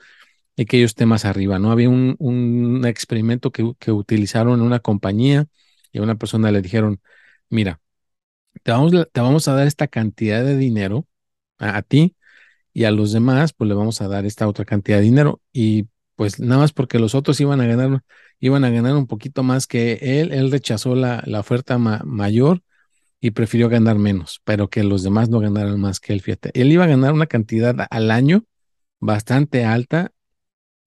y 0.57 0.67
que 0.67 0.79
ellos 0.79 0.91
estén 0.93 1.09
más 1.09 1.25
arriba, 1.25 1.59
¿no? 1.59 1.73
Había 1.73 1.89
un, 1.91 2.17
un 2.19 2.85
experimento 2.87 3.53
que, 3.53 3.73
que, 3.79 3.93
utilizaron 3.93 4.61
en 4.61 4.67
una 4.67 4.81
compañía 4.81 5.47
y 5.93 5.99
a 5.99 6.03
una 6.03 6.17
persona 6.17 6.51
le 6.53 6.63
dijeron, 6.63 7.01
mira, 7.51 7.81
te 8.63 8.73
vamos, 8.73 8.93
te 9.13 9.21
vamos 9.21 9.49
a 9.49 9.55
dar 9.55 9.67
esta 9.67 9.89
cantidad 9.89 10.45
de 10.45 10.57
dinero 10.57 11.07
a, 11.59 11.83
ti 11.83 12.17
y 12.73 12.85
a 12.85 12.91
los 12.91 13.13
demás, 13.13 13.53
pues 13.53 13.69
le 13.69 13.75
vamos 13.75 14.01
a 14.01 14.09
dar 14.09 14.27
esta 14.27 14.49
otra 14.49 14.65
cantidad 14.65 14.99
de 14.99 15.05
dinero 15.05 15.41
y 15.53 15.89
pues 16.17 16.41
nada 16.41 16.63
más 16.63 16.73
porque 16.73 16.99
los 16.99 17.15
otros 17.15 17.41
iban 17.41 17.61
a 17.61 17.67
ganar, 17.67 18.03
iban 18.41 18.65
a 18.65 18.71
ganar 18.71 18.97
un 18.97 19.07
poquito 19.07 19.43
más 19.43 19.67
que 19.67 19.99
él, 20.03 20.33
él 20.33 20.51
rechazó 20.51 20.95
la, 20.95 21.23
la 21.27 21.41
oferta 21.41 21.79
mayor 21.79 22.63
y 23.21 23.33
prefirió 23.33 23.69
ganar 23.69 23.97
menos, 23.99 24.41
pero 24.45 24.69
que 24.69 24.85
los 24.85 25.03
demás 25.03 25.29
no 25.29 25.41
ganaran 25.41 25.81
más 25.81 26.01
que 26.01 26.13
él, 26.13 26.21
fíjate. 26.21 26.51
Él 26.55 26.71
iba 26.73 26.85
a 26.85 26.89
ganar 26.89 27.13
una 27.13 27.27
cantidad 27.27 27.75
al 27.91 28.11
año 28.11 28.45
bastante 29.01 29.65
alta 29.65 30.13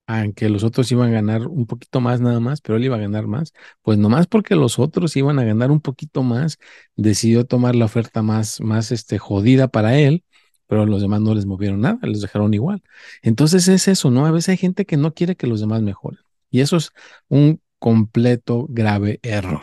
aunque 0.10 0.50
los 0.50 0.64
otros 0.64 0.92
iban 0.92 1.10
a 1.10 1.12
ganar 1.12 1.48
un 1.48 1.68
poquito 1.68 2.02
más 2.02 2.20
nada 2.20 2.40
más, 2.40 2.62
pero 2.62 2.78
él 2.78 2.86
iba 2.86 2.96
a 2.96 3.00
ganar 3.00 3.28
más, 3.28 3.54
pues 3.84 4.00
nomás 4.00 4.26
porque 4.26 4.56
los 4.56 4.80
otros 4.80 5.16
iban 5.16 5.38
a 5.38 5.44
ganar 5.44 5.70
un 5.70 5.82
poquito 5.82 6.24
más, 6.24 6.58
decidió 6.96 7.46
tomar 7.46 7.76
la 7.76 7.86
oferta 7.86 8.24
más, 8.24 8.60
más 8.60 8.92
este, 8.92 9.20
jodida 9.20 9.68
para 9.68 10.00
él, 10.00 10.24
pero 10.66 10.88
los 10.88 11.02
demás 11.02 11.22
no 11.22 11.36
les 11.36 11.46
movieron 11.46 11.82
nada, 11.82 12.00
les 12.02 12.22
dejaron 12.22 12.56
igual. 12.56 12.82
Entonces 13.22 13.68
es 13.68 13.88
eso, 13.88 14.10
¿no? 14.10 14.26
A 14.26 14.32
veces 14.32 14.50
hay 14.50 14.58
gente 14.58 14.86
que 14.86 14.98
no 14.98 15.14
quiere 15.14 15.36
que 15.36 15.46
los 15.46 15.60
demás 15.60 15.84
mejoren. 15.84 16.22
Y 16.50 16.62
eso 16.62 16.78
es 16.78 16.90
un 17.28 17.62
completo 17.78 18.66
grave 18.68 19.20
error. 19.22 19.62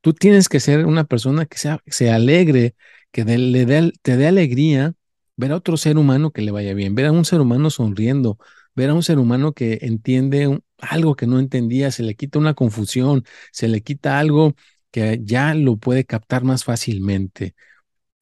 Tú 0.00 0.12
tienes 0.12 0.48
que 0.48 0.60
ser 0.60 0.86
una 0.86 1.02
persona 1.04 1.44
que 1.46 1.58
sea, 1.58 1.80
se 1.88 2.12
alegre, 2.12 2.76
que 3.10 3.24
le 3.24 3.92
te 4.00 4.16
dé 4.16 4.28
alegría 4.28 4.94
ver 5.36 5.50
a 5.50 5.56
otro 5.56 5.76
ser 5.76 5.98
humano 5.98 6.30
que 6.30 6.42
le 6.42 6.52
vaya 6.52 6.72
bien, 6.74 6.94
ver 6.94 7.06
a 7.06 7.12
un 7.12 7.24
ser 7.24 7.40
humano 7.40 7.70
sonriendo, 7.70 8.38
ver 8.76 8.90
a 8.90 8.94
un 8.94 9.02
ser 9.02 9.18
humano 9.18 9.52
que 9.52 9.78
entiende 9.82 10.60
algo 10.78 11.16
que 11.16 11.26
no 11.26 11.40
entendía, 11.40 11.90
se 11.90 12.02
le 12.02 12.14
quita 12.14 12.38
una 12.38 12.54
confusión, 12.54 13.24
se 13.50 13.68
le 13.68 13.82
quita 13.82 14.18
algo 14.18 14.54
que 14.90 15.20
ya 15.24 15.54
lo 15.54 15.78
puede 15.78 16.04
captar 16.04 16.44
más 16.44 16.64
fácilmente. 16.64 17.54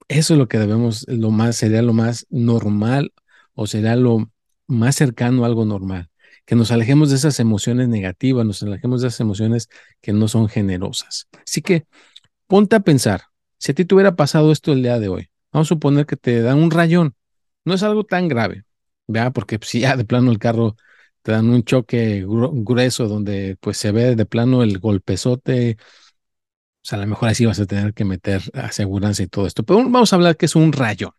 Eso 0.08 0.34
es 0.34 0.38
lo 0.38 0.48
que 0.48 0.58
debemos, 0.58 1.04
lo 1.08 1.30
más, 1.30 1.56
sería 1.56 1.82
lo 1.82 1.92
más 1.92 2.26
normal 2.30 3.12
o 3.54 3.66
sería 3.66 3.96
lo 3.96 4.30
más 4.66 4.96
cercano 4.96 5.44
a 5.44 5.46
algo 5.46 5.64
normal. 5.64 6.10
Que 6.46 6.56
nos 6.56 6.70
alejemos 6.70 7.10
de 7.10 7.16
esas 7.16 7.40
emociones 7.40 7.88
negativas, 7.88 8.46
nos 8.46 8.62
alejemos 8.62 9.02
de 9.02 9.08
esas 9.08 9.20
emociones 9.20 9.68
que 10.00 10.12
no 10.12 10.28
son 10.28 10.48
generosas. 10.48 11.28
Así 11.44 11.62
que 11.62 11.86
ponte 12.46 12.76
a 12.76 12.80
pensar, 12.80 13.22
si 13.58 13.72
a 13.72 13.74
ti 13.74 13.84
te 13.84 13.94
hubiera 13.94 14.14
pasado 14.14 14.52
esto 14.52 14.72
el 14.72 14.82
día 14.82 14.98
de 14.98 15.08
hoy, 15.08 15.30
vamos 15.52 15.68
a 15.68 15.70
suponer 15.70 16.06
que 16.06 16.16
te 16.16 16.42
dan 16.42 16.58
un 16.58 16.70
rayón, 16.70 17.14
no 17.64 17.74
es 17.74 17.82
algo 17.82 18.04
tan 18.04 18.28
grave, 18.28 18.64
¿vea? 19.06 19.30
Porque 19.30 19.58
si 19.62 19.80
ya 19.80 19.96
de 19.96 20.04
plano 20.04 20.30
el 20.30 20.38
carro 20.38 20.76
te 21.22 21.32
dan 21.32 21.48
un 21.50 21.64
choque 21.64 22.24
grueso 22.26 23.08
donde 23.08 23.56
pues 23.60 23.78
se 23.78 23.92
ve 23.92 24.14
de 24.16 24.26
plano 24.26 24.62
el 24.62 24.78
golpezote, 24.78 25.78
o 26.84 26.86
sea, 26.86 26.98
a 26.98 27.02
lo 27.02 27.06
mejor 27.08 27.30
así 27.30 27.46
vas 27.46 27.58
a 27.60 27.66
tener 27.66 27.94
que 27.94 28.04
meter 28.04 28.42
aseguranza 28.52 29.22
y 29.22 29.26
todo 29.26 29.46
esto. 29.46 29.62
Pero 29.64 29.78
vamos 29.78 30.12
a 30.12 30.16
hablar 30.16 30.36
que 30.36 30.46
es 30.46 30.54
un 30.54 30.72
rayón. 30.72 31.12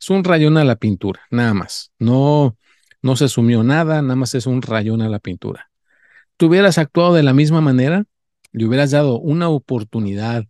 Es 0.00 0.10
un 0.10 0.24
rayón 0.24 0.58
a 0.58 0.64
la 0.64 0.76
pintura, 0.76 1.22
nada 1.30 1.54
más. 1.54 1.92
No, 1.98 2.56
no 3.02 3.16
se 3.16 3.28
sumió 3.28 3.64
nada, 3.64 4.00
nada 4.02 4.16
más 4.16 4.34
es 4.34 4.46
un 4.46 4.62
rayón 4.62 5.02
a 5.02 5.08
la 5.08 5.18
pintura. 5.18 5.70
Tú 6.36 6.46
hubieras 6.46 6.78
actuado 6.78 7.14
de 7.14 7.22
la 7.24 7.32
misma 7.32 7.60
manera, 7.60 8.04
le 8.52 8.66
hubieras 8.66 8.92
dado 8.92 9.18
una 9.18 9.48
oportunidad 9.48 10.46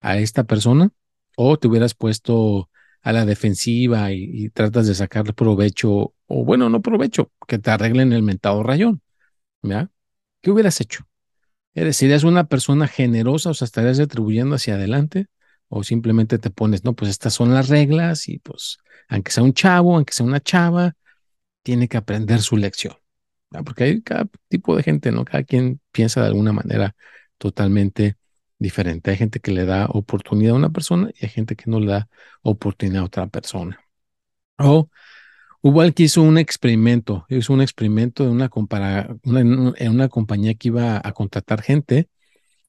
a 0.00 0.18
esta 0.18 0.44
persona 0.44 0.90
o 1.36 1.58
te 1.58 1.68
hubieras 1.68 1.94
puesto 1.94 2.70
a 3.02 3.12
la 3.12 3.24
defensiva 3.24 4.12
y, 4.12 4.50
tratas 4.50 4.86
de 4.86 4.94
sacar 4.94 5.34
provecho, 5.34 6.14
o 6.26 6.44
bueno, 6.44 6.68
no 6.68 6.82
provecho, 6.82 7.30
que 7.46 7.58
te 7.58 7.70
arreglen 7.70 8.12
el 8.12 8.22
mentado 8.22 8.62
rayón. 8.62 9.02
¿Ya? 9.62 9.90
¿Qué 10.40 10.50
hubieras 10.50 10.80
hecho? 10.80 11.08
¿Eres, 11.74 11.96
¿Serías 11.96 12.24
una 12.24 12.44
persona 12.44 12.88
generosa, 12.88 13.50
o 13.50 13.54
sea, 13.54 13.66
estarías 13.66 13.98
retribuyendo 13.98 14.56
hacia 14.56 14.74
adelante? 14.74 15.26
¿O 15.68 15.84
simplemente 15.84 16.38
te 16.38 16.50
pones, 16.50 16.84
no, 16.84 16.94
pues 16.94 17.10
estas 17.10 17.34
son 17.34 17.54
las 17.54 17.68
reglas 17.68 18.28
y 18.28 18.38
pues, 18.38 18.78
aunque 19.08 19.32
sea 19.32 19.42
un 19.42 19.52
chavo, 19.52 19.96
aunque 19.96 20.12
sea 20.12 20.26
una 20.26 20.40
chava, 20.40 20.94
tiene 21.62 21.88
que 21.88 21.96
aprender 21.96 22.40
su 22.42 22.56
lección? 22.56 22.94
Porque 23.64 23.84
hay 23.84 24.02
cada 24.02 24.28
tipo 24.48 24.76
de 24.76 24.82
gente, 24.82 25.12
¿no? 25.12 25.24
Cada 25.24 25.44
quien 25.44 25.80
piensa 25.92 26.20
de 26.20 26.28
alguna 26.28 26.52
manera 26.52 26.94
totalmente 27.38 28.16
diferente. 28.58 29.10
Hay 29.10 29.16
gente 29.16 29.40
que 29.40 29.52
le 29.52 29.64
da 29.64 29.86
oportunidad 29.86 30.52
a 30.52 30.56
una 30.56 30.70
persona 30.70 31.10
y 31.14 31.24
hay 31.24 31.30
gente 31.30 31.56
que 31.56 31.70
no 31.70 31.80
le 31.80 31.92
da 31.92 32.08
oportunidad 32.42 33.02
a 33.02 33.06
otra 33.06 33.26
persona. 33.28 33.80
O 34.58 34.90
hubo 35.62 35.80
alguien 35.80 35.94
que 35.94 36.02
hizo 36.04 36.22
un 36.22 36.38
experimento, 36.38 37.26
hizo 37.28 37.52
un 37.52 37.62
experimento 37.62 38.24
de 38.24 38.30
una, 38.30 38.48
compara, 38.48 39.16
en 39.24 39.90
una 39.90 40.08
compañía 40.08 40.54
que 40.54 40.68
iba 40.68 41.00
a 41.02 41.12
contratar 41.12 41.62
gente, 41.62 42.08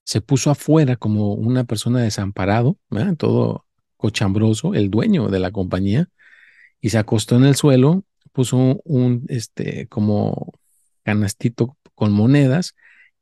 se 0.03 0.22
puso 0.22 0.51
afuera 0.51 0.96
como 0.96 1.34
una 1.34 1.65
persona 1.65 2.01
desamparado, 2.01 2.77
todo 3.17 3.65
cochambroso, 3.98 4.74
el 4.74 4.89
dueño 4.89 5.29
de 5.29 5.39
la 5.39 5.51
compañía, 5.51 6.10
y 6.81 6.89
se 6.89 6.98
acostó 6.98 7.36
en 7.38 7.46
el 7.46 7.55
suelo, 7.55 8.05
puso 8.31 8.81
un, 8.86 9.25
este, 9.29 9.88
como 9.88 10.53
canastito 11.03 11.77
con 11.96 12.12
monedas 12.12 12.75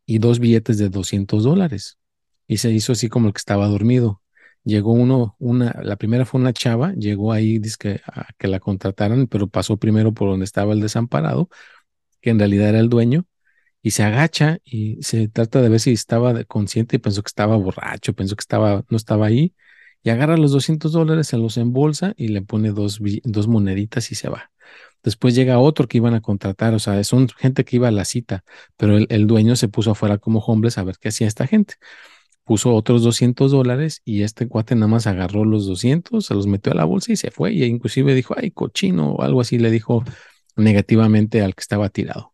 y 0.05 0.19
dos 0.19 0.39
billetes 0.39 0.77
de 0.77 0.89
200 0.89 1.43
dólares 1.43 1.97
y 2.47 2.57
se 2.57 2.71
hizo 2.71 2.93
así 2.93 3.09
como 3.09 3.27
el 3.27 3.33
que 3.33 3.39
estaba 3.39 3.67
dormido. 3.67 4.21
Llegó 4.63 4.93
uno, 4.93 5.35
una, 5.39 5.79
la 5.83 5.95
primera 5.97 6.25
fue 6.25 6.41
una 6.41 6.53
chava, 6.53 6.93
llegó 6.93 7.31
ahí 7.33 7.59
dice 7.59 8.01
a 8.07 8.27
que 8.37 8.47
la 8.47 8.59
contrataran, 8.59 9.27
pero 9.27 9.47
pasó 9.47 9.77
primero 9.77 10.13
por 10.13 10.29
donde 10.29 10.45
estaba 10.45 10.73
el 10.73 10.81
desamparado, 10.81 11.49
que 12.21 12.31
en 12.31 12.39
realidad 12.39 12.69
era 12.69 12.79
el 12.79 12.89
dueño, 12.89 13.25
y 13.81 13.91
se 13.91 14.03
agacha 14.03 14.59
y 14.65 15.01
se 15.03 15.29
trata 15.29 15.61
de 15.61 15.69
ver 15.69 15.79
si 15.79 15.91
estaba 15.93 16.43
consciente 16.45 16.97
y 16.97 16.99
pensó 16.99 17.23
que 17.23 17.29
estaba 17.29 17.55
borracho, 17.57 18.13
pensó 18.13 18.35
que 18.35 18.41
estaba, 18.41 18.85
no 18.89 18.97
estaba 18.97 19.27
ahí, 19.27 19.55
y 20.03 20.09
agarra 20.09 20.37
los 20.37 20.51
200 20.51 20.91
dólares, 20.91 21.27
se 21.27 21.37
los 21.37 21.57
embolsa 21.57 22.13
y 22.17 22.29
le 22.29 22.41
pone 22.41 22.71
dos, 22.71 22.99
dos 23.23 23.47
moneditas 23.47 24.11
y 24.11 24.15
se 24.15 24.29
va. 24.29 24.51
Después 25.03 25.35
llega 25.35 25.59
otro 25.59 25.87
que 25.87 25.97
iban 25.97 26.13
a 26.15 26.21
contratar, 26.21 26.73
o 26.73 26.79
sea, 26.79 27.01
son 27.03 27.29
gente 27.29 27.63
que 27.65 27.77
iba 27.77 27.87
a 27.87 27.91
la 27.91 28.05
cita, 28.05 28.43
pero 28.77 28.97
el, 28.97 29.07
el 29.09 29.27
dueño 29.27 29.55
se 29.55 29.69
puso 29.69 29.91
afuera 29.91 30.17
como 30.17 30.39
hombres 30.39 30.77
a 30.77 30.83
ver 30.83 30.97
qué 30.99 31.09
hacía 31.09 31.27
esta 31.27 31.47
gente 31.47 31.75
puso 32.47 32.73
otros 32.73 33.03
200 33.03 33.51
dólares 33.51 34.01
y 34.05 34.23
este 34.23 34.47
cuate 34.47 34.73
nada 34.75 34.87
más 34.87 35.05
agarró 35.05 35.43
los 35.45 35.67
200, 35.67 36.25
se 36.25 36.33
los 36.33 36.47
metió 36.47 36.71
a 36.71 36.75
la 36.75 36.85
bolsa 36.85 37.11
y 37.11 37.17
se 37.17 37.29
fue. 37.29 37.51
Y 37.53 37.65
inclusive 37.65 38.15
dijo, 38.15 38.35
ay, 38.37 38.51
cochino 38.51 39.11
o 39.11 39.21
algo 39.21 39.41
así 39.41 39.59
le 39.59 39.69
dijo 39.69 40.03
negativamente 40.55 41.41
al 41.41 41.55
que 41.55 41.61
estaba 41.61 41.89
tirado. 41.89 42.33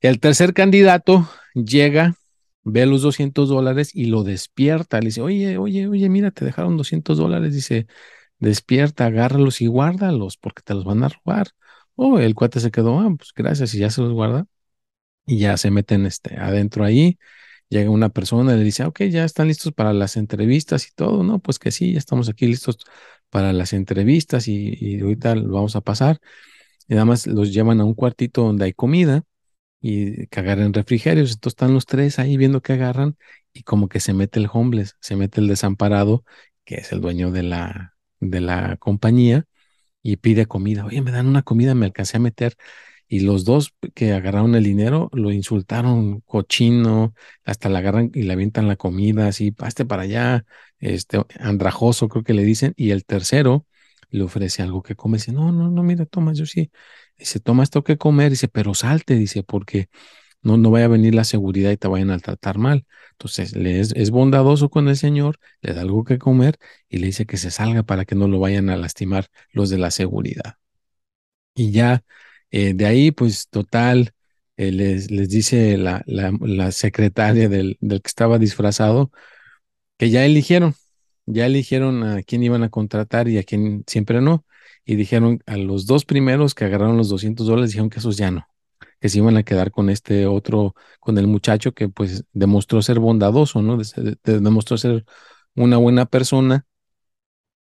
El 0.00 0.20
tercer 0.20 0.54
candidato 0.54 1.28
llega, 1.54 2.14
ve 2.62 2.86
los 2.86 3.02
200 3.02 3.48
dólares 3.48 3.90
y 3.92 4.06
lo 4.06 4.22
despierta. 4.22 5.00
Le 5.00 5.06
dice, 5.06 5.20
oye, 5.20 5.58
oye, 5.58 5.88
oye, 5.88 6.08
mira, 6.08 6.30
te 6.30 6.44
dejaron 6.44 6.76
200 6.76 7.18
dólares. 7.18 7.52
Dice, 7.52 7.88
despierta, 8.38 9.06
agárralos 9.06 9.60
y 9.60 9.66
guárdalos 9.66 10.36
porque 10.36 10.62
te 10.62 10.74
los 10.74 10.84
van 10.84 11.02
a 11.02 11.08
robar. 11.08 11.48
Oh, 11.96 12.20
el 12.20 12.36
cuate 12.36 12.60
se 12.60 12.70
quedó, 12.70 13.00
ah, 13.00 13.12
pues 13.18 13.32
gracias, 13.34 13.74
y 13.74 13.80
ya 13.80 13.90
se 13.90 14.00
los 14.02 14.12
guarda. 14.12 14.46
Y 15.26 15.38
ya 15.38 15.56
se 15.56 15.70
meten 15.72 16.06
este, 16.06 16.36
adentro 16.36 16.84
ahí 16.84 17.18
llega 17.68 17.90
una 17.90 18.08
persona 18.10 18.54
y 18.54 18.58
le 18.58 18.64
dice, 18.64 18.84
ok, 18.84 19.02
ya 19.04 19.24
están 19.24 19.48
listos 19.48 19.72
para 19.72 19.92
las 19.92 20.16
entrevistas 20.16 20.88
y 20.88 20.92
todo, 20.94 21.22
¿no? 21.24 21.38
Pues 21.40 21.58
que 21.58 21.70
sí, 21.70 21.92
ya 21.92 21.98
estamos 21.98 22.28
aquí 22.28 22.46
listos 22.46 22.78
para 23.30 23.52
las 23.52 23.72
entrevistas 23.72 24.48
y, 24.48 25.00
ahorita 25.00 25.34
lo 25.34 25.52
vamos 25.54 25.76
a 25.76 25.80
pasar. 25.82 26.20
Y 26.88 26.94
nada 26.94 27.04
más 27.06 27.26
los 27.26 27.52
llevan 27.52 27.80
a 27.80 27.84
un 27.84 27.94
cuartito 27.94 28.42
donde 28.44 28.66
hay 28.66 28.72
comida 28.74 29.24
y 29.80 30.26
que 30.28 30.40
agarren 30.40 30.72
refrigerios. 30.74 31.32
Entonces 31.32 31.52
están 31.54 31.74
los 31.74 31.86
tres 31.86 32.18
ahí 32.18 32.36
viendo 32.36 32.62
que 32.62 32.74
agarran 32.74 33.16
y 33.52 33.62
como 33.64 33.88
que 33.88 34.00
se 34.00 34.14
mete 34.14 34.40
el 34.40 34.48
homeless, 34.52 34.96
se 35.00 35.16
mete 35.16 35.40
el 35.40 35.48
desamparado, 35.48 36.24
que 36.64 36.76
es 36.76 36.92
el 36.92 37.00
dueño 37.00 37.30
de 37.32 37.42
la, 37.44 37.96
de 38.20 38.40
la 38.40 38.76
compañía, 38.78 39.46
y 40.02 40.16
pide 40.18 40.46
comida. 40.46 40.86
Oye, 40.86 41.02
me 41.02 41.12
dan 41.12 41.26
una 41.26 41.42
comida, 41.42 41.74
me 41.74 41.86
alcancé 41.86 42.18
a 42.18 42.20
meter 42.20 42.56
y 43.08 43.20
los 43.20 43.44
dos 43.44 43.74
que 43.94 44.12
agarraron 44.12 44.54
el 44.54 44.64
dinero 44.64 45.08
lo 45.12 45.32
insultaron 45.32 46.20
cochino, 46.22 47.14
hasta 47.44 47.68
le 47.68 47.78
agarran 47.78 48.10
y 48.14 48.22
le 48.22 48.32
avientan 48.32 48.68
la 48.68 48.76
comida, 48.76 49.28
así, 49.28 49.50
paste 49.52 49.84
para 49.84 50.02
allá, 50.02 50.44
este, 50.78 51.22
andrajoso 51.40 52.08
creo 52.08 52.24
que 52.24 52.34
le 52.34 52.44
dicen, 52.44 52.74
y 52.76 52.90
el 52.90 53.04
tercero 53.04 53.66
le 54.10 54.22
ofrece 54.22 54.62
algo 54.62 54.82
que 54.82 54.94
come, 54.96 55.18
dice, 55.18 55.32
no, 55.32 55.52
no, 55.52 55.70
no, 55.70 55.82
mira, 55.82 56.06
toma, 56.06 56.32
yo 56.34 56.46
sí, 56.46 56.70
dice, 57.18 57.40
toma 57.40 57.62
esto 57.62 57.84
que 57.84 57.98
comer, 57.98 58.30
dice, 58.30 58.48
pero 58.48 58.74
salte, 58.74 59.14
dice, 59.14 59.42
porque 59.42 59.88
no, 60.42 60.56
no 60.56 60.70
vaya 60.70 60.86
a 60.86 60.88
venir 60.88 61.14
la 61.14 61.24
seguridad 61.24 61.70
y 61.70 61.76
te 61.76 61.88
vayan 61.88 62.10
a 62.10 62.18
tratar 62.18 62.58
mal. 62.58 62.86
Entonces, 63.12 63.56
le 63.56 63.80
es, 63.80 63.92
es 63.94 64.10
bondadoso 64.10 64.70
con 64.70 64.88
el 64.88 64.96
Señor, 64.96 65.38
le 65.62 65.74
da 65.74 65.82
algo 65.82 66.04
que 66.04 66.18
comer 66.18 66.56
y 66.88 66.98
le 66.98 67.06
dice 67.06 67.26
que 67.26 67.36
se 67.36 67.50
salga 67.50 67.82
para 67.82 68.04
que 68.04 68.14
no 68.14 68.28
lo 68.28 68.38
vayan 68.40 68.70
a 68.70 68.76
lastimar 68.76 69.28
los 69.52 69.70
de 69.70 69.78
la 69.78 69.90
seguridad. 69.90 70.54
Y 71.54 71.72
ya 71.72 72.04
eh, 72.50 72.74
de 72.74 72.86
ahí, 72.86 73.10
pues 73.10 73.48
total, 73.48 74.12
eh, 74.56 74.72
les, 74.72 75.10
les, 75.10 75.28
dice 75.28 75.76
la, 75.78 76.02
la, 76.06 76.72
secretaria 76.72 77.48
del, 77.48 77.76
del, 77.80 78.02
que 78.02 78.08
estaba 78.08 78.38
disfrazado 78.38 79.12
que 79.98 80.10
ya 80.10 80.24
eligieron, 80.24 80.74
ya 81.26 81.46
eligieron 81.46 82.04
a 82.04 82.22
quién 82.22 82.42
iban 82.42 82.62
a 82.62 82.70
contratar 82.70 83.28
y 83.28 83.38
a 83.38 83.44
quién 83.44 83.84
siempre 83.86 84.20
no. 84.20 84.44
Y 84.84 84.96
dijeron 84.96 85.40
a 85.46 85.56
los 85.58 85.86
dos 85.86 86.04
primeros 86.06 86.54
que 86.54 86.64
agarraron 86.64 86.96
los 86.96 87.10
200 87.10 87.46
dólares, 87.46 87.70
dijeron 87.70 87.90
que 87.90 87.98
esos 88.00 88.16
ya 88.16 88.30
no, 88.30 88.48
que 89.00 89.08
se 89.08 89.18
iban 89.18 89.36
a 89.36 89.42
quedar 89.44 89.70
con 89.70 89.90
este 89.90 90.26
otro, 90.26 90.74
con 91.00 91.18
el 91.18 91.26
muchacho 91.26 91.72
que 91.72 91.88
pues 91.88 92.24
demostró 92.32 92.82
ser 92.82 93.00
bondadoso, 93.00 93.62
¿no? 93.62 93.78
demostró 94.24 94.78
ser 94.78 95.04
una 95.54 95.76
buena 95.78 96.06
persona 96.06 96.66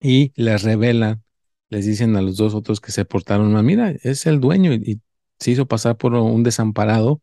y 0.00 0.32
les 0.36 0.62
revelan, 0.62 1.22
les 1.70 1.86
dicen 1.86 2.16
a 2.16 2.22
los 2.22 2.36
dos 2.36 2.54
otros 2.54 2.80
que 2.80 2.92
se 2.92 3.04
portaron 3.04 3.52
mal, 3.52 3.64
mira, 3.64 3.90
es 4.02 4.26
el 4.26 4.40
dueño 4.40 4.72
y, 4.72 5.00
se 5.38 5.52
hizo 5.52 5.66
pasar 5.66 5.96
por 5.96 6.14
un 6.14 6.42
desamparado. 6.42 7.22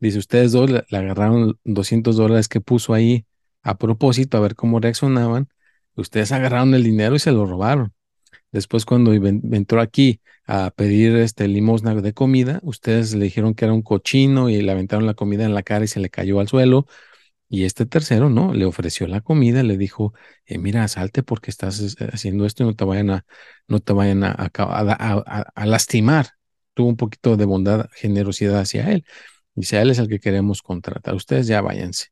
Dice, 0.00 0.18
ustedes 0.18 0.52
dos 0.52 0.70
le, 0.70 0.84
agarraron 0.90 1.58
200 1.64 2.16
dólares 2.16 2.48
que 2.48 2.60
puso 2.60 2.94
ahí 2.94 3.26
a 3.62 3.78
propósito, 3.78 4.38
a 4.38 4.40
ver 4.40 4.54
cómo 4.56 4.80
reaccionaban. 4.80 5.48
Ustedes 5.96 6.32
agarraron 6.32 6.74
el 6.74 6.84
dinero 6.84 7.14
y 7.16 7.18
se 7.18 7.32
lo 7.32 7.46
robaron. 7.46 7.92
Después, 8.52 8.84
cuando 8.86 9.12
entró 9.14 9.80
aquí 9.80 10.20
a 10.46 10.70
pedir 10.70 11.16
este 11.16 11.48
limosna 11.48 11.94
de 11.94 12.14
comida, 12.14 12.60
ustedes 12.62 13.14
le 13.14 13.24
dijeron 13.24 13.54
que 13.54 13.64
era 13.66 13.74
un 13.74 13.82
cochino 13.82 14.48
y 14.50 14.60
le 14.62 14.72
aventaron 14.72 15.06
la 15.06 15.14
comida 15.14 15.44
en 15.44 15.54
la 15.54 15.62
cara 15.62 15.84
y 15.84 15.88
se 15.88 16.00
le 16.00 16.10
cayó 16.10 16.40
al 16.40 16.48
suelo. 16.48 16.86
Y 17.54 17.64
este 17.66 17.84
tercero, 17.84 18.30
¿no? 18.30 18.54
Le 18.54 18.64
ofreció 18.64 19.06
la 19.06 19.20
comida, 19.20 19.62
le 19.62 19.76
dijo, 19.76 20.14
eh, 20.46 20.56
mira, 20.56 20.88
salte 20.88 21.22
porque 21.22 21.50
estás 21.50 21.96
haciendo 22.10 22.46
esto 22.46 22.62
y 22.62 22.66
no 22.66 22.74
te 22.74 22.86
vayan 22.86 23.10
a, 23.10 23.26
no 23.68 23.80
te 23.80 23.92
vayan 23.92 24.24
a, 24.24 25.52
lastimar. 25.66 26.28
Tuvo 26.72 26.88
un 26.88 26.96
poquito 26.96 27.36
de 27.36 27.44
bondad, 27.44 27.90
generosidad 27.94 28.58
hacia 28.58 28.90
él. 28.90 29.04
Dice, 29.54 29.78
él 29.82 29.90
es 29.90 29.98
el 29.98 30.08
que 30.08 30.18
queremos 30.18 30.62
contratar. 30.62 31.14
Ustedes 31.14 31.46
ya 31.46 31.60
váyanse. 31.60 32.06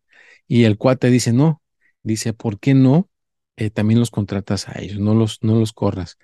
Y 0.46 0.64
el 0.64 0.76
cuate 0.76 1.08
dice, 1.08 1.32
no. 1.32 1.62
Dice, 2.02 2.34
¿por 2.34 2.60
qué 2.60 2.74
no? 2.74 3.08
Eh, 3.56 3.70
también 3.70 3.98
los 3.98 4.10
contratas 4.10 4.68
a 4.68 4.78
ellos, 4.78 4.98
no 4.98 5.14
los, 5.14 5.38
no 5.42 5.54
los 5.54 5.72
corras. 5.72 6.18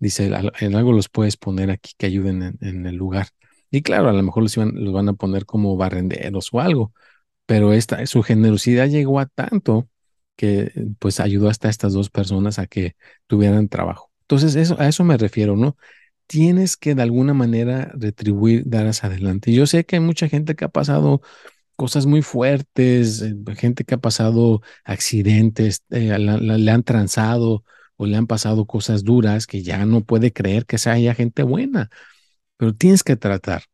Dice, 0.00 0.28
en 0.58 0.74
algo 0.74 0.92
los 0.92 1.08
puedes 1.08 1.36
poner 1.36 1.70
aquí 1.70 1.92
que 1.96 2.06
ayuden 2.06 2.58
en, 2.60 2.86
el 2.86 2.96
lugar. 2.96 3.28
Y 3.70 3.82
claro, 3.82 4.08
a 4.08 4.12
lo 4.12 4.22
mejor 4.24 4.42
los, 4.42 4.56
los 4.56 4.92
van 4.92 5.08
a 5.08 5.12
poner 5.12 5.46
como 5.46 5.76
barrenderos 5.76 6.48
o 6.52 6.60
algo 6.60 6.92
pero 7.46 7.72
esta, 7.72 8.06
su 8.06 8.22
generosidad 8.22 8.88
llegó 8.88 9.20
a 9.20 9.26
tanto 9.26 9.88
que 10.36 10.72
pues 10.98 11.20
ayudó 11.20 11.48
hasta 11.48 11.68
estas 11.68 11.92
dos 11.92 12.10
personas 12.10 12.58
a 12.58 12.66
que 12.66 12.96
tuvieran 13.26 13.68
trabajo. 13.68 14.10
Entonces, 14.22 14.56
eso, 14.56 14.76
a 14.80 14.88
eso 14.88 15.04
me 15.04 15.16
refiero, 15.16 15.56
¿no? 15.56 15.76
Tienes 16.26 16.76
que 16.76 16.94
de 16.94 17.02
alguna 17.02 17.34
manera 17.34 17.92
retribuir, 17.94 18.64
dar 18.66 18.86
hacia 18.86 19.08
adelante. 19.08 19.52
Yo 19.52 19.66
sé 19.66 19.84
que 19.86 19.96
hay 19.96 20.00
mucha 20.00 20.28
gente 20.28 20.56
que 20.56 20.64
ha 20.64 20.68
pasado 20.68 21.22
cosas 21.76 22.06
muy 22.06 22.22
fuertes, 22.22 23.22
eh, 23.22 23.36
gente 23.56 23.84
que 23.84 23.94
ha 23.94 23.98
pasado 23.98 24.62
accidentes, 24.84 25.84
eh, 25.90 26.18
le 26.18 26.70
han 26.70 26.82
transado 26.82 27.64
o 27.96 28.06
le 28.06 28.16
han 28.16 28.26
pasado 28.26 28.66
cosas 28.66 29.04
duras 29.04 29.46
que 29.46 29.62
ya 29.62 29.86
no 29.86 30.04
puede 30.04 30.32
creer 30.32 30.66
que 30.66 30.78
sea 30.78 30.94
haya 30.94 31.14
gente 31.14 31.42
buena, 31.42 31.90
pero 32.56 32.74
tienes 32.74 33.04
que 33.04 33.16
tratar 33.16 33.64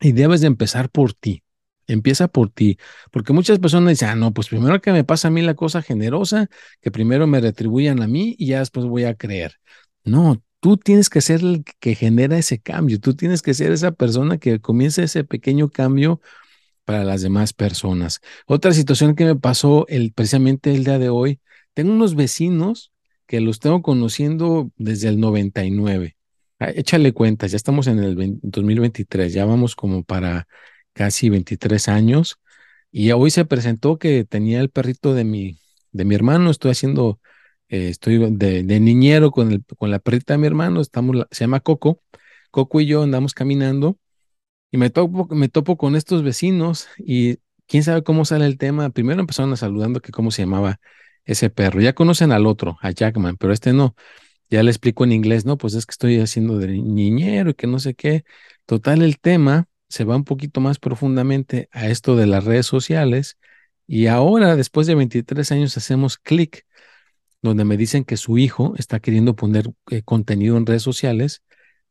y 0.00 0.12
debes 0.12 0.40
de 0.42 0.48
empezar 0.48 0.90
por 0.90 1.14
ti. 1.14 1.44
Empieza 1.86 2.28
por 2.28 2.50
ti, 2.50 2.78
porque 3.10 3.32
muchas 3.32 3.58
personas 3.58 3.90
dicen, 3.90 4.08
ah, 4.10 4.14
no, 4.14 4.32
pues 4.32 4.48
primero 4.48 4.80
que 4.80 4.92
me 4.92 5.04
pasa 5.04 5.28
a 5.28 5.30
mí 5.30 5.42
la 5.42 5.54
cosa 5.54 5.82
generosa, 5.82 6.48
que 6.80 6.90
primero 6.90 7.26
me 7.26 7.40
retribuyan 7.40 8.02
a 8.02 8.06
mí 8.06 8.34
y 8.38 8.46
ya 8.46 8.60
después 8.60 8.86
voy 8.86 9.04
a 9.04 9.14
creer. 9.14 9.54
No, 10.04 10.42
tú 10.60 10.76
tienes 10.76 11.10
que 11.10 11.20
ser 11.20 11.40
el 11.40 11.64
que 11.80 11.94
genera 11.94 12.38
ese 12.38 12.60
cambio, 12.60 13.00
tú 13.00 13.14
tienes 13.14 13.42
que 13.42 13.54
ser 13.54 13.72
esa 13.72 13.92
persona 13.92 14.38
que 14.38 14.60
comienza 14.60 15.02
ese 15.02 15.24
pequeño 15.24 15.70
cambio 15.70 16.20
para 16.84 17.04
las 17.04 17.22
demás 17.22 17.52
personas. 17.52 18.20
Otra 18.46 18.72
situación 18.72 19.14
que 19.14 19.24
me 19.24 19.36
pasó 19.36 19.86
el, 19.88 20.12
precisamente 20.12 20.72
el 20.72 20.84
día 20.84 20.98
de 20.98 21.08
hoy, 21.08 21.40
tengo 21.74 21.92
unos 21.92 22.14
vecinos 22.14 22.92
que 23.26 23.40
los 23.40 23.60
tengo 23.60 23.82
conociendo 23.82 24.70
desde 24.76 25.08
el 25.08 25.18
99. 25.20 26.16
Ah, 26.58 26.70
échale 26.70 27.12
cuenta, 27.12 27.46
ya 27.46 27.56
estamos 27.56 27.86
en 27.86 27.98
el 27.98 28.38
2023, 28.42 29.32
ya 29.32 29.44
vamos 29.44 29.74
como 29.74 30.04
para 30.04 30.46
casi 30.92 31.30
23 31.30 31.88
años. 31.88 32.38
Y 32.90 33.12
hoy 33.12 33.30
se 33.30 33.44
presentó 33.44 33.98
que 33.98 34.24
tenía 34.24 34.60
el 34.60 34.70
perrito 34.70 35.14
de 35.14 35.24
mi, 35.24 35.58
de 35.92 36.04
mi 36.04 36.14
hermano. 36.14 36.50
Estoy 36.50 36.72
haciendo, 36.72 37.20
eh, 37.68 37.88
estoy 37.88 38.18
de, 38.30 38.80
niñero 38.80 39.30
con, 39.30 39.52
el, 39.52 39.64
con 39.78 39.90
la 39.90 39.98
perrita 39.98 40.34
de 40.34 40.38
mi 40.38 40.46
hermano. 40.46 40.80
Estamos, 40.80 41.26
se 41.30 41.44
llama 41.44 41.60
Coco. 41.60 42.02
Coco 42.50 42.80
y 42.80 42.86
yo 42.86 43.02
andamos 43.02 43.34
caminando 43.34 43.98
y 44.72 44.78
me 44.78 44.90
topo, 44.90 45.28
me 45.34 45.48
topo 45.48 45.76
con 45.76 45.96
estos 45.96 46.22
vecinos 46.22 46.88
y 46.98 47.38
quién 47.66 47.84
sabe 47.84 48.02
cómo 48.02 48.24
sale 48.24 48.46
el 48.46 48.58
tema. 48.58 48.90
Primero 48.90 49.20
empezaron 49.20 49.52
a 49.52 49.56
saludando 49.56 50.00
que 50.00 50.12
cómo 50.12 50.30
se 50.30 50.42
llamaba 50.42 50.80
ese 51.24 51.50
perro. 51.50 51.80
Ya 51.80 51.94
conocen 51.94 52.32
al 52.32 52.46
otro, 52.46 52.78
a 52.82 52.90
Jackman, 52.90 53.36
pero 53.36 53.52
este 53.52 53.72
no. 53.72 53.94
Ya 54.50 54.62
le 54.62 54.70
explico 54.70 55.04
en 55.04 55.12
inglés, 55.12 55.46
no, 55.46 55.58
pues 55.58 55.74
es 55.74 55.86
que 55.86 55.92
estoy 55.92 56.20
haciendo 56.20 56.58
de 56.58 56.68
niñero 56.68 57.50
y 57.50 57.54
que 57.54 57.66
no 57.66 57.78
sé 57.78 57.94
qué. 57.94 58.24
Total, 58.66 59.02
el 59.02 59.18
tema 59.20 59.68
se 59.92 60.04
va 60.04 60.16
un 60.16 60.24
poquito 60.24 60.60
más 60.60 60.78
profundamente 60.78 61.68
a 61.72 61.88
esto 61.88 62.16
de 62.16 62.26
las 62.26 62.44
redes 62.44 62.66
sociales 62.66 63.38
y 63.86 64.06
ahora, 64.06 64.56
después 64.56 64.86
de 64.86 64.94
23 64.94 65.52
años, 65.52 65.76
hacemos 65.76 66.16
clic 66.16 66.66
donde 67.42 67.64
me 67.64 67.76
dicen 67.76 68.04
que 68.04 68.16
su 68.16 68.38
hijo 68.38 68.74
está 68.78 69.00
queriendo 69.00 69.36
poner 69.36 69.70
eh, 69.90 70.02
contenido 70.02 70.56
en 70.56 70.64
redes 70.64 70.82
sociales 70.82 71.42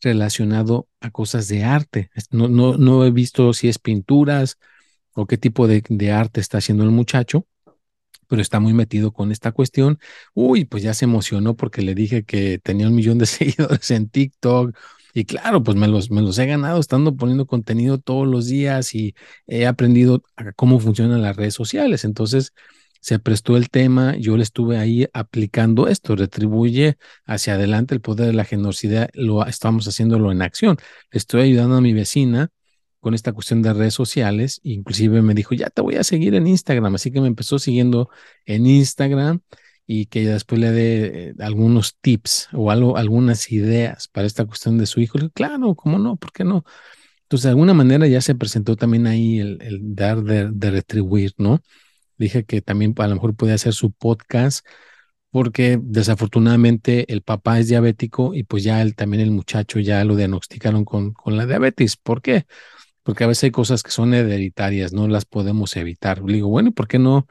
relacionado 0.02 0.88
a 1.00 1.12
cosas 1.12 1.48
de 1.48 1.64
arte. 1.64 2.10
No, 2.32 2.48
no, 2.48 2.78
no 2.78 3.06
he 3.06 3.12
visto 3.12 3.54
si 3.54 3.70
es 3.70 3.78
pinturas 3.78 4.58
o 5.14 5.28
qué 5.28 5.38
tipo 5.38 5.68
de, 5.68 5.84
de 5.88 6.12
arte 6.12 6.42
está 6.42 6.58
haciendo 6.58 6.84
el 6.84 6.92
muchacho, 6.92 7.46
pero 8.28 8.42
está 8.42 8.60
muy 8.60 8.74
metido 8.74 9.12
con 9.14 9.32
esta 9.32 9.52
cuestión. 9.52 10.00
Uy, 10.34 10.66
pues 10.66 10.84
ya 10.84 10.96
se 10.96 11.06
emocionó 11.06 11.56
porque 11.56 11.84
le 11.84 11.94
dije 11.96 12.24
que 12.24 12.58
tenía 12.60 12.88
un 12.88 12.96
millón 12.96 13.20
de 13.20 13.26
seguidores 13.28 13.92
en 13.92 14.10
TikTok 14.10 14.76
y 15.14 15.26
claro, 15.26 15.64
pues 15.64 15.78
me 15.78 15.88
los, 15.88 16.12
me 16.12 16.22
los 16.22 16.38
he 16.40 16.46
ganado 16.46 16.80
estando 16.80 17.16
poniendo 17.16 17.46
contenido 17.46 17.98
todos 17.98 18.28
los 18.28 18.48
días 18.48 18.96
y 18.96 19.16
he 19.48 19.66
aprendido 19.68 20.24
cómo 20.56 20.80
funcionan 20.80 21.22
las 21.22 21.36
redes 21.36 21.54
sociales. 21.54 22.06
Entonces, 22.06 22.54
se 23.02 23.20
prestó 23.20 23.58
el 23.58 23.70
tema, 23.70 24.16
yo 24.18 24.38
le 24.38 24.44
estuve 24.44 24.78
ahí 24.78 25.08
aplicando 25.14 25.88
esto, 25.88 26.16
retribuye 26.16 26.98
hacia 27.26 27.56
adelante 27.56 27.96
el 27.96 28.02
poder 28.02 28.28
de 28.28 28.34
la 28.34 28.46
generosidad, 28.46 29.10
lo 29.14 29.46
estamos 29.46 29.88
haciéndolo 29.88 30.32
en 30.32 30.42
acción. 30.44 30.78
estoy 31.12 31.42
ayudando 31.42 31.78
a 31.78 31.82
mi 31.82 31.94
vecina 31.94 32.50
con 33.00 33.16
esta 33.16 33.34
cuestión 33.34 33.64
de 33.64 33.74
redes 33.74 33.96
sociales, 33.96 34.60
inclusive 34.64 35.24
me 35.24 35.34
dijo, 35.34 35.56
ya 35.56 35.72
te 35.72 35.82
voy 35.82 35.96
a 35.96 36.04
seguir 36.04 36.36
en 36.36 36.46
Instagram, 36.46 36.94
así 36.96 37.12
que 37.12 37.22
me 37.22 37.28
empezó 37.28 37.58
siguiendo 37.58 38.10
en 38.46 38.68
Instagram 38.68 39.42
y 39.94 40.06
que 40.06 40.26
después 40.26 40.62
le 40.62 40.72
dé 40.72 41.30
eh, 41.32 41.34
algunos 41.40 41.98
tips 42.00 42.48
o 42.54 42.72
algo, 42.72 42.96
algunas 42.96 43.52
ideas 43.52 44.08
para 44.08 44.26
esta 44.26 44.46
cuestión 44.46 44.78
de 44.78 44.86
su 44.86 45.02
hijo. 45.02 45.20
Claro, 45.34 45.76
¿cómo 45.76 46.00
no? 46.00 46.16
¿Por 46.16 46.32
qué 46.32 46.46
no? 46.46 46.64
Entonces, 47.24 47.44
de 47.44 47.50
alguna 47.50 47.74
manera 47.74 48.08
ya 48.08 48.22
se 48.22 48.34
presentó 48.34 48.78
también 48.78 49.06
ahí 49.06 49.40
el, 49.40 49.60
dar 49.96 50.24
de, 50.24 50.72
retribuir, 50.72 51.34
¿no? 51.38 51.62
Dije 52.18 52.46
que 52.46 52.62
también 52.62 52.96
a 52.98 53.08
lo 53.08 53.16
mejor 53.16 53.36
puede 53.36 53.52
hacer 53.54 53.74
su 53.74 53.92
podcast 53.92 54.66
porque 55.32 55.78
desafortunadamente 55.82 57.12
el 57.12 57.22
papá 57.22 57.60
es 57.60 57.68
diabético 57.68 58.34
y 58.34 58.44
pues 58.44 58.64
ya 58.64 58.82
él 58.82 58.96
también 58.96 59.22
el 59.24 59.32
muchacho 59.32 59.80
ya 59.80 60.06
lo 60.06 60.16
diagnosticaron 60.16 60.86
con, 60.86 61.12
con 61.14 61.36
la 61.36 61.46
diabetes. 61.46 61.98
¿Por 61.98 62.22
qué? 62.22 62.46
Porque 63.04 63.26
a 63.26 63.28
veces 63.28 63.46
hay 63.46 63.52
cosas 63.52 63.84
que 63.84 63.92
son 63.92 64.14
hereditarias, 64.14 64.94
no 64.94 65.08
las 65.10 65.26
podemos 65.26 65.76
evitar. 65.76 66.22
Le 66.24 66.36
digo, 66.36 66.50
bueno, 66.50 66.72
¿por 66.72 66.88
qué 66.88 67.00
no 67.00 67.28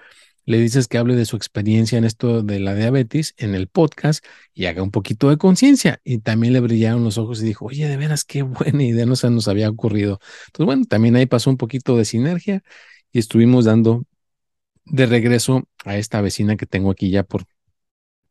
le 0.50 0.58
dices 0.58 0.88
que 0.88 0.98
hable 0.98 1.14
de 1.14 1.26
su 1.26 1.36
experiencia 1.36 1.96
en 1.96 2.04
esto 2.04 2.42
de 2.42 2.58
la 2.58 2.74
diabetes 2.74 3.34
en 3.36 3.54
el 3.54 3.68
podcast 3.68 4.24
y 4.52 4.66
haga 4.66 4.82
un 4.82 4.90
poquito 4.90 5.30
de 5.30 5.36
conciencia. 5.36 6.00
Y 6.02 6.18
también 6.18 6.52
le 6.52 6.58
brillaron 6.58 7.04
los 7.04 7.18
ojos 7.18 7.40
y 7.40 7.44
dijo, 7.44 7.66
oye, 7.66 7.86
de 7.86 7.96
veras, 7.96 8.24
qué 8.24 8.42
buena 8.42 8.82
idea, 8.82 9.06
no 9.06 9.14
se 9.14 9.30
nos 9.30 9.46
había 9.46 9.70
ocurrido. 9.70 10.18
Entonces, 10.46 10.66
bueno, 10.66 10.84
también 10.86 11.14
ahí 11.14 11.26
pasó 11.26 11.50
un 11.50 11.56
poquito 11.56 11.96
de 11.96 12.04
sinergia 12.04 12.64
y 13.12 13.20
estuvimos 13.20 13.66
dando 13.66 14.04
de 14.86 15.06
regreso 15.06 15.68
a 15.84 15.96
esta 15.96 16.20
vecina 16.20 16.56
que 16.56 16.66
tengo 16.66 16.90
aquí 16.90 17.10
ya 17.10 17.22
por, 17.22 17.44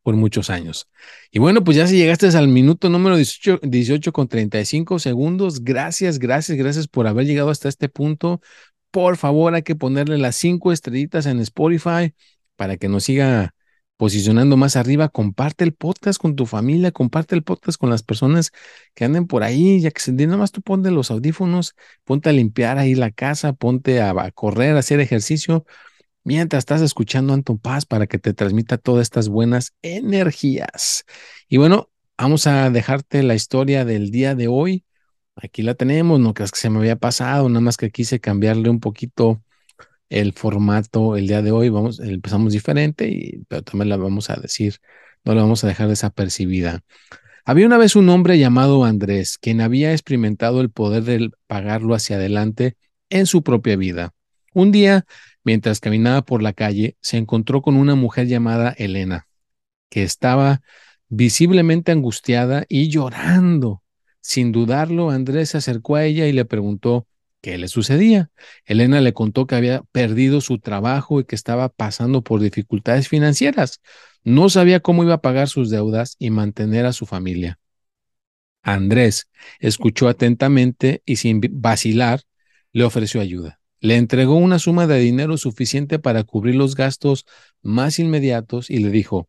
por 0.02 0.14
muchos 0.14 0.50
años. 0.50 0.90
Y 1.30 1.38
bueno, 1.38 1.64
pues 1.64 1.78
ya 1.78 1.86
si 1.86 1.96
llegaste 1.96 2.26
al 2.36 2.48
minuto 2.48 2.90
número 2.90 3.16
18, 3.16 3.60
18 3.62 4.12
con 4.12 4.28
35 4.28 4.98
segundos, 4.98 5.64
gracias, 5.64 6.18
gracias, 6.18 6.58
gracias 6.58 6.86
por 6.86 7.06
haber 7.06 7.24
llegado 7.24 7.48
hasta 7.48 7.70
este 7.70 7.88
punto 7.88 8.42
por 8.90 9.16
favor 9.16 9.54
hay 9.54 9.62
que 9.62 9.76
ponerle 9.76 10.18
las 10.18 10.36
cinco 10.36 10.72
estrellitas 10.72 11.26
en 11.26 11.40
Spotify 11.40 12.14
para 12.56 12.76
que 12.76 12.88
nos 12.88 13.04
siga 13.04 13.54
posicionando 13.96 14.56
más 14.56 14.76
arriba. 14.76 15.10
Comparte 15.10 15.62
el 15.64 15.74
podcast 15.74 16.20
con 16.20 16.34
tu 16.36 16.46
familia, 16.46 16.90
comparte 16.90 17.34
el 17.34 17.42
podcast 17.42 17.78
con 17.78 17.90
las 17.90 18.02
personas 18.02 18.50
que 18.94 19.04
anden 19.04 19.26
por 19.26 19.42
ahí, 19.42 19.80
ya 19.80 19.90
que 19.90 20.00
se 20.00 20.12
nada 20.12 20.38
más 20.38 20.52
tú 20.52 20.62
ponte 20.62 20.90
los 20.90 21.10
audífonos, 21.10 21.74
ponte 22.04 22.30
a 22.30 22.32
limpiar 22.32 22.78
ahí 22.78 22.94
la 22.94 23.10
casa, 23.10 23.52
ponte 23.52 24.00
a, 24.00 24.10
a 24.10 24.30
correr, 24.30 24.76
a 24.76 24.78
hacer 24.78 25.00
ejercicio, 25.00 25.66
mientras 26.24 26.60
estás 26.60 26.80
escuchando 26.82 27.34
Anton 27.34 27.58
Paz 27.58 27.86
para 27.86 28.06
que 28.06 28.18
te 28.18 28.34
transmita 28.34 28.78
todas 28.78 29.02
estas 29.02 29.28
buenas 29.28 29.74
energías. 29.82 31.04
Y 31.48 31.58
bueno, 31.58 31.90
vamos 32.16 32.46
a 32.46 32.70
dejarte 32.70 33.22
la 33.22 33.34
historia 33.34 33.84
del 33.84 34.10
día 34.10 34.34
de 34.34 34.48
hoy. 34.48 34.84
Aquí 35.36 35.62
la 35.62 35.74
tenemos, 35.74 36.20
no 36.20 36.34
creas 36.34 36.50
que 36.50 36.58
se 36.58 36.70
me 36.70 36.78
había 36.78 36.96
pasado, 36.96 37.48
nada 37.48 37.60
más 37.60 37.76
que 37.76 37.90
quise 37.90 38.20
cambiarle 38.20 38.68
un 38.68 38.80
poquito 38.80 39.42
el 40.10 40.32
formato 40.32 41.16
el 41.16 41.28
día 41.28 41.40
de 41.40 41.52
hoy, 41.52 41.68
vamos, 41.70 42.00
empezamos 42.00 42.52
diferente, 42.52 43.08
y, 43.08 43.44
pero 43.48 43.62
también 43.62 43.88
la 43.88 43.96
vamos 43.96 44.28
a 44.28 44.36
decir, 44.36 44.76
no 45.24 45.34
la 45.34 45.42
vamos 45.42 45.64
a 45.64 45.68
dejar 45.68 45.88
desapercibida. 45.88 46.82
Había 47.44 47.66
una 47.66 47.78
vez 47.78 47.96
un 47.96 48.08
hombre 48.08 48.38
llamado 48.38 48.84
Andrés, 48.84 49.38
quien 49.38 49.60
había 49.60 49.92
experimentado 49.92 50.60
el 50.60 50.70
poder 50.70 51.04
de 51.04 51.30
pagarlo 51.46 51.94
hacia 51.94 52.16
adelante 52.16 52.76
en 53.08 53.26
su 53.26 53.42
propia 53.42 53.76
vida. 53.76 54.12
Un 54.52 54.72
día, 54.72 55.06
mientras 55.44 55.80
caminaba 55.80 56.22
por 56.22 56.42
la 56.42 56.52
calle, 56.52 56.96
se 57.00 57.16
encontró 57.16 57.62
con 57.62 57.76
una 57.76 57.94
mujer 57.94 58.26
llamada 58.26 58.74
Elena, 58.76 59.26
que 59.88 60.02
estaba 60.02 60.60
visiblemente 61.08 61.92
angustiada 61.92 62.64
y 62.68 62.88
llorando. 62.88 63.82
Sin 64.20 64.52
dudarlo, 64.52 65.10
Andrés 65.10 65.50
se 65.50 65.58
acercó 65.58 65.96
a 65.96 66.04
ella 66.04 66.26
y 66.26 66.32
le 66.32 66.44
preguntó 66.44 67.06
qué 67.40 67.58
le 67.58 67.68
sucedía. 67.68 68.30
Elena 68.64 69.00
le 69.00 69.12
contó 69.12 69.46
que 69.46 69.54
había 69.54 69.82
perdido 69.92 70.40
su 70.40 70.58
trabajo 70.58 71.20
y 71.20 71.24
que 71.24 71.36
estaba 71.36 71.68
pasando 71.68 72.22
por 72.22 72.40
dificultades 72.40 73.08
financieras. 73.08 73.80
No 74.22 74.50
sabía 74.50 74.80
cómo 74.80 75.02
iba 75.02 75.14
a 75.14 75.22
pagar 75.22 75.48
sus 75.48 75.70
deudas 75.70 76.16
y 76.18 76.30
mantener 76.30 76.86
a 76.86 76.92
su 76.92 77.06
familia. 77.06 77.58
Andrés 78.62 79.28
escuchó 79.58 80.08
atentamente 80.08 81.02
y 81.06 81.16
sin 81.16 81.40
vacilar 81.52 82.22
le 82.72 82.84
ofreció 82.84 83.20
ayuda. 83.20 83.60
Le 83.80 83.96
entregó 83.96 84.34
una 84.34 84.58
suma 84.58 84.86
de 84.86 84.98
dinero 84.98 85.38
suficiente 85.38 85.98
para 85.98 86.24
cubrir 86.24 86.54
los 86.54 86.76
gastos 86.76 87.24
más 87.62 87.98
inmediatos 87.98 88.68
y 88.68 88.78
le 88.78 88.90
dijo, 88.90 89.28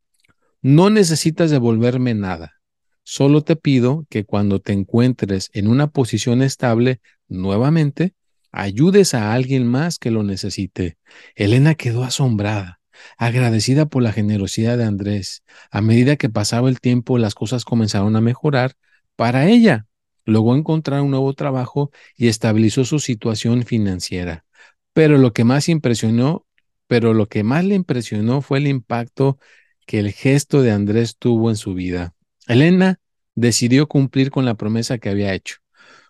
no 0.61 0.89
necesitas 0.89 1.49
devolverme 1.49 2.13
nada. 2.13 2.60
Solo 3.03 3.41
te 3.43 3.55
pido 3.55 4.05
que 4.09 4.25
cuando 4.25 4.59
te 4.59 4.73
encuentres 4.73 5.49
en 5.53 5.67
una 5.67 5.87
posición 5.87 6.41
estable 6.41 7.01
nuevamente, 7.27 8.13
ayudes 8.51 9.13
a 9.13 9.33
alguien 9.33 9.65
más 9.65 9.97
que 9.97 10.11
lo 10.11 10.23
necesite. 10.23 10.97
Elena 11.35 11.75
quedó 11.75 12.03
asombrada, 12.03 12.79
agradecida 13.17 13.85
por 13.87 14.03
la 14.03 14.11
generosidad 14.11 14.77
de 14.77 14.83
Andrés. 14.83 15.43
A 15.71 15.81
medida 15.81 16.15
que 16.15 16.29
pasaba 16.29 16.69
el 16.69 16.79
tiempo, 16.79 17.17
las 17.17 17.35
cosas 17.35 17.65
comenzaron 17.65 18.15
a 18.15 18.21
mejorar 18.21 18.73
para 19.15 19.47
ella. 19.47 19.87
Logró 20.25 20.55
encontrar 20.55 21.01
un 21.01 21.11
nuevo 21.11 21.33
trabajo 21.33 21.91
y 22.15 22.27
estabilizó 22.27 22.85
su 22.85 22.99
situación 22.99 23.63
financiera. 23.63 24.45
Pero 24.93 25.17
lo 25.17 25.33
que 25.33 25.43
más 25.43 25.69
impresionó, 25.69 26.45
pero 26.87 27.13
lo 27.13 27.27
que 27.27 27.43
más 27.43 27.65
le 27.65 27.75
impresionó 27.75 28.41
fue 28.41 28.59
el 28.59 28.67
impacto 28.67 29.39
que 29.87 29.99
el 29.99 30.11
gesto 30.11 30.61
de 30.61 30.71
Andrés 30.71 31.17
tuvo 31.17 31.49
en 31.49 31.55
su 31.55 31.73
vida. 31.73 32.13
Elena 32.51 32.99
decidió 33.33 33.87
cumplir 33.87 34.29
con 34.29 34.43
la 34.43 34.55
promesa 34.55 34.97
que 34.97 35.07
había 35.07 35.33
hecho. 35.33 35.59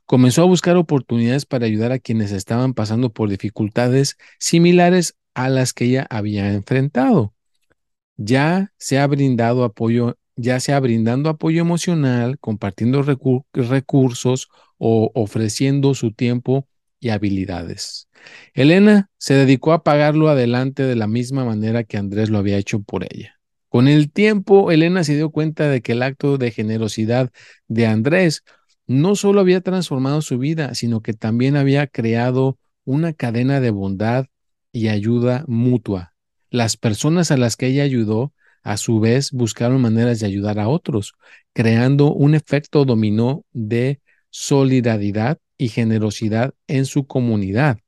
Comenzó 0.07 0.41
a 0.41 0.45
buscar 0.45 0.75
oportunidades 0.75 1.45
para 1.45 1.67
ayudar 1.67 1.91
a 1.91 1.99
quienes 1.99 2.31
estaban 2.31 2.73
pasando 2.73 3.13
por 3.13 3.29
dificultades 3.29 4.17
similares 4.39 5.13
a 5.35 5.49
las 5.49 5.71
que 5.71 5.85
ella 5.85 6.07
había 6.09 6.51
enfrentado. 6.51 7.35
Ya 8.17 8.73
se 8.79 8.97
ha 8.97 9.05
brindado 9.05 9.63
apoyo, 9.63 10.17
ya 10.35 10.59
sea 10.59 10.79
brindando 10.79 11.29
apoyo 11.29 11.61
emocional, 11.61 12.39
compartiendo 12.39 13.03
recursos 13.53 14.49
o 14.79 15.11
ofreciendo 15.13 15.93
su 15.93 16.11
tiempo 16.11 16.67
y 16.99 17.09
habilidades. 17.09 18.07
Elena 18.55 19.11
se 19.19 19.35
dedicó 19.35 19.73
a 19.73 19.83
pagarlo 19.83 20.27
adelante 20.27 20.81
de 20.81 20.95
la 20.95 21.05
misma 21.05 21.45
manera 21.45 21.83
que 21.83 21.97
Andrés 21.97 22.31
lo 22.31 22.39
había 22.39 22.57
hecho 22.57 22.81
por 22.81 23.03
ella. 23.03 23.40
Con 23.71 23.87
el 23.87 24.11
tiempo, 24.11 24.69
Elena 24.69 25.05
se 25.05 25.15
dio 25.15 25.29
cuenta 25.29 25.69
de 25.69 25.81
que 25.81 25.93
el 25.93 26.03
acto 26.03 26.37
de 26.37 26.51
generosidad 26.51 27.31
de 27.69 27.87
Andrés 27.87 28.43
no 28.85 29.15
solo 29.15 29.39
había 29.39 29.61
transformado 29.61 30.21
su 30.21 30.37
vida, 30.37 30.75
sino 30.75 30.99
que 30.99 31.13
también 31.13 31.55
había 31.55 31.87
creado 31.87 32.57
una 32.83 33.13
cadena 33.13 33.61
de 33.61 33.71
bondad 33.71 34.25
y 34.73 34.89
ayuda 34.89 35.45
mutua. 35.47 36.13
Las 36.49 36.75
personas 36.75 37.31
a 37.31 37.37
las 37.37 37.55
que 37.55 37.67
ella 37.67 37.83
ayudó, 37.83 38.33
a 38.61 38.75
su 38.75 38.99
vez, 38.99 39.31
buscaron 39.31 39.81
maneras 39.81 40.19
de 40.19 40.25
ayudar 40.25 40.59
a 40.59 40.67
otros, 40.67 41.13
creando 41.53 42.13
un 42.13 42.35
efecto 42.35 42.83
dominó 42.83 43.45
de 43.53 44.01
solidaridad 44.31 45.37
y 45.57 45.69
generosidad 45.69 46.53
en 46.67 46.85
su 46.85 47.07
comunidad. 47.07 47.79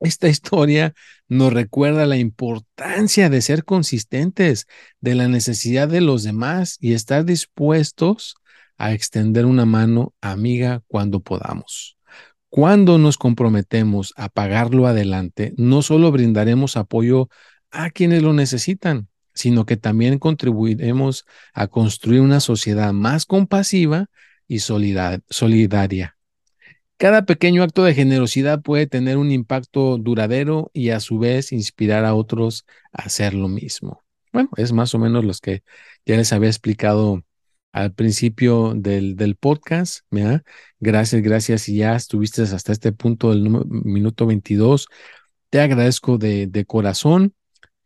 Esta 0.00 0.28
historia 0.28 0.94
nos 1.28 1.52
recuerda 1.52 2.06
la 2.06 2.16
importancia 2.16 3.28
de 3.30 3.42
ser 3.42 3.64
consistentes, 3.64 4.66
de 5.00 5.14
la 5.14 5.28
necesidad 5.28 5.88
de 5.88 6.00
los 6.00 6.22
demás 6.22 6.78
y 6.80 6.92
estar 6.92 7.24
dispuestos 7.24 8.36
a 8.76 8.92
extender 8.92 9.44
una 9.44 9.66
mano 9.66 10.14
amiga 10.20 10.82
cuando 10.86 11.20
podamos. 11.20 11.96
Cuando 12.48 12.96
nos 12.96 13.18
comprometemos 13.18 14.14
a 14.16 14.28
pagarlo 14.28 14.86
adelante, 14.86 15.52
no 15.56 15.82
solo 15.82 16.12
brindaremos 16.12 16.76
apoyo 16.76 17.28
a 17.70 17.90
quienes 17.90 18.22
lo 18.22 18.32
necesitan, 18.32 19.08
sino 19.34 19.66
que 19.66 19.76
también 19.76 20.18
contribuiremos 20.18 21.24
a 21.52 21.66
construir 21.66 22.20
una 22.20 22.40
sociedad 22.40 22.92
más 22.92 23.26
compasiva 23.26 24.06
y 24.46 24.60
solidaria. 24.60 26.17
Cada 26.98 27.24
pequeño 27.24 27.62
acto 27.62 27.84
de 27.84 27.94
generosidad 27.94 28.60
puede 28.60 28.88
tener 28.88 29.18
un 29.18 29.30
impacto 29.30 29.98
duradero 29.98 30.68
y 30.74 30.90
a 30.90 30.98
su 30.98 31.20
vez 31.20 31.52
inspirar 31.52 32.04
a 32.04 32.14
otros 32.14 32.66
a 32.92 33.02
hacer 33.02 33.34
lo 33.34 33.46
mismo. 33.46 34.02
Bueno, 34.32 34.50
es 34.56 34.72
más 34.72 34.96
o 34.96 34.98
menos 34.98 35.24
los 35.24 35.40
que 35.40 35.62
ya 36.04 36.16
les 36.16 36.32
había 36.32 36.48
explicado 36.48 37.22
al 37.70 37.94
principio 37.94 38.74
del, 38.74 39.14
del 39.14 39.36
podcast. 39.36 40.00
Gracias, 40.80 41.22
gracias. 41.22 41.68
Y 41.68 41.76
ya 41.76 41.94
estuviste 41.94 42.42
hasta 42.42 42.72
este 42.72 42.90
punto 42.90 43.30
del 43.30 43.48
minuto 43.48 44.26
22. 44.26 44.88
Te 45.50 45.60
agradezco 45.60 46.18
de, 46.18 46.48
de, 46.48 46.64
corazón. 46.64 47.32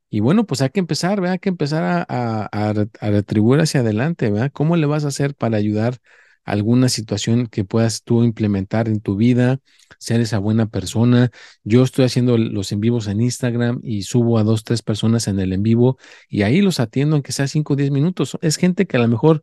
Y 0.08 0.20
bueno, 0.20 0.46
pues 0.46 0.62
hay 0.62 0.70
que 0.70 0.80
empezar, 0.80 1.20
¿verdad? 1.20 1.34
Hay 1.34 1.38
que 1.38 1.50
empezar 1.50 1.82
a, 1.84 2.06
a, 2.50 2.70
a 3.00 3.10
retribuir 3.10 3.60
hacia 3.60 3.80
adelante, 3.80 4.30
¿verdad? 4.30 4.50
¿Cómo 4.52 4.76
le 4.76 4.86
vas 4.86 5.04
a 5.04 5.08
hacer 5.08 5.34
para 5.34 5.58
ayudar 5.58 5.98
alguna 6.44 6.88
situación 6.88 7.46
que 7.46 7.64
puedas 7.64 8.02
tú 8.02 8.24
implementar 8.24 8.88
en 8.88 9.00
tu 9.00 9.16
vida, 9.16 9.60
ser 9.98 10.20
esa 10.20 10.38
buena 10.38 10.66
persona. 10.66 11.30
Yo 11.64 11.82
estoy 11.82 12.04
haciendo 12.04 12.38
los 12.38 12.72
en 12.72 12.80
vivos 12.80 13.06
en 13.06 13.20
Instagram 13.20 13.80
y 13.82 14.02
subo 14.02 14.38
a 14.38 14.44
dos, 14.44 14.64
tres 14.64 14.82
personas 14.82 15.28
en 15.28 15.38
el 15.40 15.52
en 15.52 15.62
vivo 15.62 15.98
y 16.28 16.42
ahí 16.42 16.60
los 16.60 16.80
atiendo 16.80 17.16
aunque 17.16 17.32
sea 17.32 17.46
cinco 17.48 17.74
o 17.74 17.76
diez 17.76 17.90
minutos. 17.90 18.38
Es 18.42 18.56
gente 18.56 18.86
que 18.86 18.96
a 18.96 19.00
lo 19.00 19.08
mejor 19.08 19.42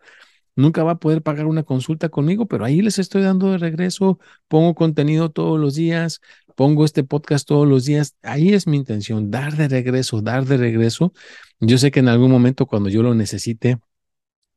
nunca 0.55 0.83
va 0.83 0.93
a 0.93 0.99
poder 0.99 1.21
pagar 1.23 1.45
una 1.45 1.63
consulta 1.63 2.09
conmigo, 2.09 2.47
pero 2.47 2.65
ahí 2.65 2.81
les 2.81 2.99
estoy 2.99 3.21
dando 3.23 3.51
de 3.51 3.57
regreso, 3.57 4.19
pongo 4.47 4.75
contenido 4.75 5.31
todos 5.31 5.59
los 5.59 5.75
días, 5.75 6.21
pongo 6.55 6.85
este 6.85 7.03
podcast 7.03 7.47
todos 7.47 7.67
los 7.67 7.85
días. 7.85 8.15
Ahí 8.21 8.53
es 8.53 8.67
mi 8.67 8.77
intención, 8.77 9.31
dar 9.31 9.55
de 9.55 9.67
regreso, 9.69 10.21
dar 10.21 10.45
de 10.45 10.57
regreso. 10.57 11.13
Yo 11.59 11.77
sé 11.77 11.91
que 11.91 12.01
en 12.01 12.09
algún 12.09 12.31
momento 12.31 12.65
cuando 12.67 12.89
yo 12.89 13.03
lo 13.03 13.15
necesite, 13.15 13.79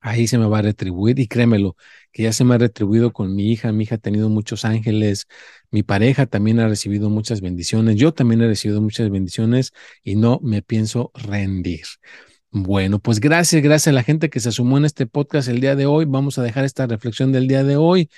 ahí 0.02 0.26
se 0.26 0.38
me 0.38 0.46
va 0.46 0.58
a 0.58 0.62
retribuir 0.62 1.18
y 1.18 1.28
créemelo, 1.28 1.76
que 2.12 2.24
ya 2.24 2.32
se 2.32 2.44
me 2.44 2.54
ha 2.54 2.58
retribuido 2.58 3.12
con 3.12 3.34
mi 3.34 3.50
hija, 3.52 3.72
mi 3.72 3.84
hija 3.84 3.94
ha 3.96 3.98
tenido 3.98 4.28
muchos 4.28 4.64
ángeles, 4.64 5.26
mi 5.70 5.82
pareja 5.82 6.26
también 6.26 6.60
ha 6.60 6.68
recibido 6.68 7.08
muchas 7.10 7.40
bendiciones, 7.40 7.96
yo 7.96 8.12
también 8.12 8.42
he 8.42 8.48
recibido 8.48 8.80
muchas 8.82 9.10
bendiciones 9.10 9.72
y 10.02 10.16
no 10.16 10.40
me 10.42 10.62
pienso 10.62 11.12
rendir. 11.14 11.84
Bueno, 12.50 12.98
pues 12.98 13.18
gracias, 13.20 13.62
gracias 13.62 13.88
a 13.88 13.92
la 13.92 14.02
gente 14.02 14.28
que 14.28 14.38
se 14.40 14.52
sumó 14.52 14.76
en 14.76 14.84
este 14.84 15.06
podcast 15.06 15.48
el 15.48 15.60
día 15.60 15.74
de 15.74 15.86
hoy. 15.86 16.04
Vamos 16.04 16.36
a 16.38 16.42
dejar 16.42 16.64
esta 16.66 16.86
reflexión 16.86 17.32
del 17.32 17.48
día 17.48 17.64
de 17.64 17.76
hoy 17.76 18.10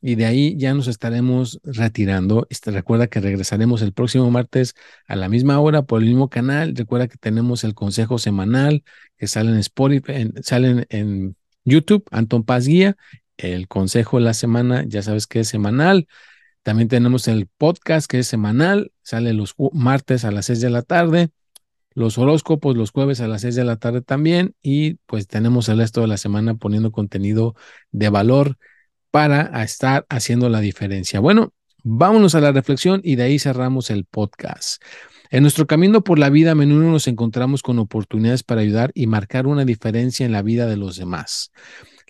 y 0.00 0.14
de 0.14 0.26
ahí 0.26 0.56
ya 0.58 0.74
nos 0.74 0.88
estaremos 0.88 1.60
retirando. 1.64 2.46
Este, 2.50 2.70
recuerda 2.70 3.08
que 3.08 3.20
regresaremos 3.20 3.82
el 3.82 3.92
próximo 3.92 4.30
martes 4.30 4.74
a 5.06 5.16
la 5.16 5.28
misma 5.28 5.58
hora 5.60 5.82
por 5.82 6.02
el 6.02 6.08
mismo 6.08 6.28
canal. 6.28 6.74
Recuerda 6.76 7.08
que 7.08 7.16
tenemos 7.16 7.64
el 7.64 7.74
consejo 7.74 8.18
semanal 8.18 8.84
que 9.18 9.26
sale 9.26 9.50
en 9.50 9.58
Spotify, 9.58 10.12
en, 10.12 10.42
salen 10.42 10.86
en 10.90 11.36
YouTube, 11.64 12.04
Anton 12.10 12.44
Paz 12.44 12.66
Guía. 12.66 12.96
El 13.36 13.68
consejo 13.68 14.18
de 14.18 14.24
la 14.24 14.34
semana, 14.34 14.84
ya 14.86 15.02
sabes 15.02 15.26
que 15.26 15.40
es 15.40 15.48
semanal. 15.48 16.08
También 16.62 16.88
tenemos 16.88 17.28
el 17.28 17.46
podcast 17.46 18.10
que 18.10 18.18
es 18.20 18.26
semanal, 18.26 18.92
sale 19.02 19.32
los 19.32 19.54
martes 19.72 20.24
a 20.24 20.30
las 20.30 20.46
6 20.46 20.60
de 20.60 20.70
la 20.70 20.82
tarde. 20.82 21.30
Los 21.94 22.18
horóscopos 22.18 22.76
los 22.76 22.90
jueves 22.90 23.20
a 23.20 23.28
las 23.28 23.40
6 23.42 23.54
de 23.54 23.64
la 23.64 23.76
tarde 23.76 24.02
también. 24.02 24.54
Y 24.62 24.94
pues 25.06 25.26
tenemos 25.26 25.68
el 25.68 25.78
resto 25.78 26.00
de 26.00 26.08
la 26.08 26.16
semana 26.16 26.54
poniendo 26.54 26.92
contenido 26.92 27.54
de 27.90 28.08
valor 28.08 28.56
para 29.10 29.62
estar 29.62 30.06
haciendo 30.08 30.48
la 30.48 30.60
diferencia. 30.60 31.20
Bueno, 31.20 31.52
vámonos 31.82 32.34
a 32.34 32.40
la 32.40 32.52
reflexión 32.52 33.00
y 33.02 33.16
de 33.16 33.24
ahí 33.24 33.38
cerramos 33.38 33.90
el 33.90 34.04
podcast. 34.04 34.82
En 35.30 35.42
nuestro 35.42 35.66
camino 35.66 36.02
por 36.02 36.18
la 36.18 36.30
vida 36.30 36.52
a 36.52 36.54
menudo 36.54 36.90
nos 36.90 37.06
encontramos 37.06 37.62
con 37.62 37.78
oportunidades 37.78 38.42
para 38.42 38.62
ayudar 38.62 38.92
y 38.94 39.06
marcar 39.06 39.46
una 39.46 39.64
diferencia 39.64 40.24
en 40.24 40.32
la 40.32 40.42
vida 40.42 40.66
de 40.66 40.76
los 40.76 40.96
demás. 40.96 41.52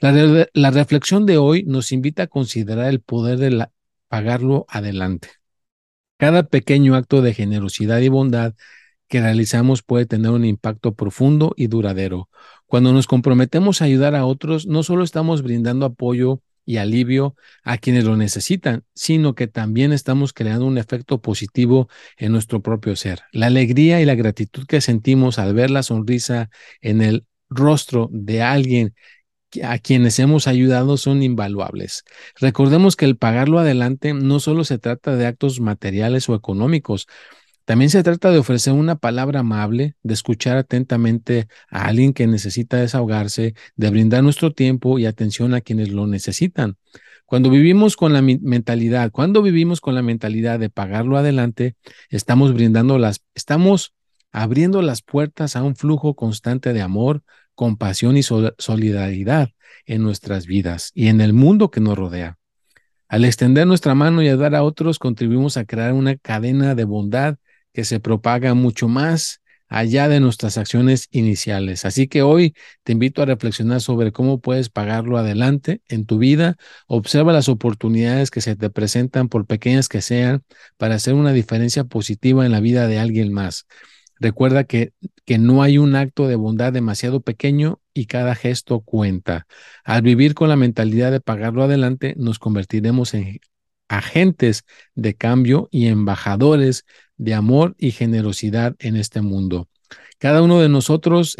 La, 0.01 0.71
reflexión 0.71 1.27
de 1.27 1.39
hoy 1.39 1.65
nos 1.65 1.91
invita 1.91 2.25
a 2.25 2.27
considerar 2.29 2.87
el 2.89 3.01
poder 3.01 3.39
de 3.39 3.67
pagarlo 4.07 4.67
adelante. 4.69 5.31
Cada 6.17 6.45
pequeño 6.45 6.95
acto 6.95 7.21
de 7.21 7.35
generosidad 7.35 7.99
y 7.99 8.09
bondad 8.09 8.55
que 9.09 9.21
realizamos 9.21 9.83
puede 9.83 10.07
tener 10.07 10.31
un 10.31 10.45
impacto 10.45 10.95
profundo 10.95 11.55
y 11.57 11.67
duradero. 11.67 12.29
Cuando 12.67 12.93
nos 12.93 13.09
comprometemos 13.09 13.83
a 13.83 13.87
ayudar 13.87 14.15
a 14.15 14.27
otros, 14.27 14.67
no 14.67 14.85
solo 14.85 15.03
estamos 15.03 15.43
brindando 15.43 15.87
apoyo 15.87 16.43
y 16.69 16.77
alivio 16.77 17.35
a 17.65 17.79
quienes 17.79 18.05
lo 18.05 18.19
necesitan, 18.19 18.85
sino 18.95 19.35
que 19.35 19.47
también 19.47 19.91
estamos 19.91 20.35
creando 20.35 20.67
un 20.67 20.77
efecto 20.77 21.23
positivo 21.23 21.89
en 22.19 22.31
nuestro 22.31 22.61
propio 22.61 22.95
ser. 22.95 23.21
La 23.33 23.47
alegría 23.47 24.03
y 24.03 24.05
la 24.05 24.15
gratitud 24.15 24.67
que 24.67 24.83
sentimos 24.83 25.39
al 25.39 25.55
ver 25.55 25.71
la 25.71 25.83
sonrisa 25.83 26.51
en 26.83 27.01
el 27.01 27.25
rostro 27.49 28.11
de 28.13 28.43
alguien 28.43 28.95
a 29.65 29.79
quienes 29.79 30.19
hemos 30.19 30.47
ayudado 30.47 30.99
son 30.99 31.23
invaluables. 31.23 32.05
Recordemos 32.39 32.97
que 32.97 33.07
el 33.07 33.17
pagarlo 33.17 33.59
adelante 33.59 34.13
no 34.13 34.39
solo 34.39 34.63
se 34.63 34.77
trata 34.79 35.17
de 35.17 35.27
actos 35.27 35.61
materiales 35.61 36.29
o 36.29 36.35
económicos, 36.35 37.07
también 37.69 37.91
se 37.91 38.03
trata 38.03 38.31
de 38.31 38.39
ofrecer 38.39 38.73
una 38.73 38.97
palabra 38.97 39.41
amable, 39.41 39.95
de 40.03 40.15
escuchar 40.15 40.57
atentamente 40.57 41.49
a 41.69 41.85
alguien 41.85 42.15
que 42.15 42.27
necesita 42.27 42.79
desahogarse, 42.79 43.53
de 43.77 43.91
brindar 43.91 44.23
nuestro 44.23 44.55
tiempo 44.55 44.99
y 44.99 45.05
atención 45.05 45.53
a 45.53 45.61
quienes 45.61 45.91
lo 45.91 46.07
necesitan. 46.07 46.79
Cuando 47.27 47.51
vivimos 47.51 47.99
con 47.99 48.15
la 48.15 48.23
mentalidad, 48.23 49.11
cuando 49.11 49.43
vivimos 49.43 49.83
con 49.83 49.95
la 49.95 50.01
mentalidad 50.01 50.59
de 50.59 50.71
pagarlo 50.71 51.19
adelante, 51.19 51.77
estamos 52.09 52.55
brindando 52.55 52.97
las, 52.97 53.21
estamos 53.35 53.93
abriendo 54.33 54.81
las 54.81 55.03
puertas 55.03 55.55
a 55.55 55.63
un 55.63 55.77
flujo 55.77 56.15
constante 56.15 56.73
de 56.73 56.81
amor, 56.81 57.23
compasión 57.55 58.17
y 58.17 58.23
solidaridad 58.23 59.51
en 59.85 60.03
nuestras 60.03 60.47
vidas 60.47 60.91
y 60.95 61.09
en 61.09 61.21
el 61.21 61.35
mundo 61.35 61.71
que 61.71 61.81
nos 61.81 61.99
rodea. 61.99 62.39
Al 63.09 63.27
extender 63.27 63.67
nuestra 63.67 63.95
mano 63.95 64.23
y 64.23 64.29
ayudar 64.29 64.55
a 64.55 64.63
otros, 64.63 64.99
contribuimos 64.99 65.59
a 65.59 65.67
crear 65.67 65.93
una 65.93 66.17
cadena 66.17 66.75
de 66.75 66.85
bondad 66.85 67.37
que 67.73 67.85
se 67.85 68.01
propaga 68.01 68.55
mucho 68.55 68.89
más 68.89 69.41
allá 69.69 70.09
de 70.09 70.21
nuestras 70.21 70.59
acciones 70.59 71.09
iniciales. 71.11 71.85
Así 71.85 72.09
que 72.09 72.23
hoy 72.23 72.55
te 72.83 72.93
invito 72.93 73.23
a 73.23 73.27
reflexionar 73.27 73.81
sobre 73.81 74.13
cómo 74.13 74.41
puedes 74.41 74.71
pagarlo 74.71 75.19
adelante 75.19 75.83
en 75.89 76.07
tu 76.07 76.19
vida. 76.19 76.57
Observa 76.87 77.33
las 77.33 77.49
oportunidades 77.49 78.31
que 78.31 78.41
se 78.41 78.57
te 78.57 78.71
presentan, 78.71 79.29
por 79.29 79.47
pequeñas 79.47 79.89
que 79.89 80.01
sean, 80.01 80.43
para 80.77 80.95
hacer 80.95 81.15
una 81.15 81.33
diferencia 81.33 81.85
positiva 81.85 82.47
en 82.47 82.53
la 82.53 82.61
vida 82.61 82.87
de 82.87 82.99
alguien 82.99 83.33
más. 83.33 83.67
Recuerda 84.21 84.65
que, 84.65 84.93
que 85.25 85.39
no 85.39 85.63
hay 85.63 85.79
un 85.79 85.95
acto 85.95 86.27
de 86.27 86.35
bondad 86.35 86.73
demasiado 86.73 87.21
pequeño 87.21 87.81
y 87.95 88.07
cada 88.07 88.35
gesto 88.35 88.81
cuenta. 88.81 89.47
Al 89.85 90.03
vivir 90.03 90.35
con 90.35 90.49
la 90.49 90.57
mentalidad 90.57 91.13
de 91.13 91.21
pagarlo 91.21 91.63
adelante, 91.63 92.15
nos 92.17 92.39
convertiremos 92.39 93.15
en 93.15 93.39
agentes 93.89 94.65
de 94.95 95.15
cambio 95.15 95.69
y 95.71 95.87
embajadores 95.87 96.85
de 97.17 97.35
amor 97.35 97.75
y 97.79 97.91
generosidad 97.91 98.77
en 98.79 98.97
este 98.97 99.21
mundo. 99.21 99.69
Cada 100.19 100.43
uno 100.43 100.61
de 100.61 100.69
nosotros 100.69 101.37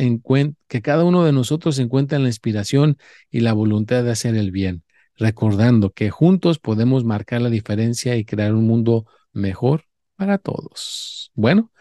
que 0.69 0.83
cada 0.83 1.05
uno 1.05 1.25
de 1.25 1.33
nosotros 1.33 1.79
encuentre 1.79 2.19
la 2.19 2.29
inspiración 2.29 2.97
y 3.31 3.41
la 3.41 3.53
voluntad 3.53 4.05
de 4.05 4.13
hacer 4.13 4.37
el 4.37 4.53
bien, 4.53 4.85
recordando 5.17 5.91
que 5.91 6.11
juntos 6.11 6.59
podemos 6.59 7.05
marcar 7.05 7.43
la 7.43 7.51
diferencia 7.51 8.17
y 8.17 8.25
crear 8.25 8.55
un 8.55 8.67
mundo 8.67 9.07
mejor 9.33 9.85
para 10.17 10.39
todos. 10.39 11.33
Bueno, 11.35 11.73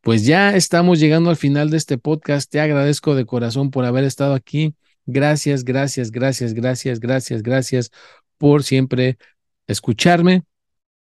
pues 0.00 0.24
ya 0.26 0.54
estamos 0.54 1.00
llegando 1.00 1.30
al 1.30 1.36
final 1.36 1.70
de 1.70 1.76
este 1.76 1.98
podcast. 1.98 2.50
Te 2.50 2.60
agradezco 2.60 3.14
de 3.14 3.26
corazón 3.26 3.70
por 3.70 3.84
haber 3.84 4.04
estado 4.04 4.34
aquí. 4.34 4.74
Gracias, 5.06 5.64
gracias, 5.64 6.10
gracias, 6.10 6.54
gracias, 6.54 7.00
gracias, 7.00 7.42
gracias 7.42 7.90
por 8.38 8.62
siempre 8.62 9.18
escucharme, 9.66 10.44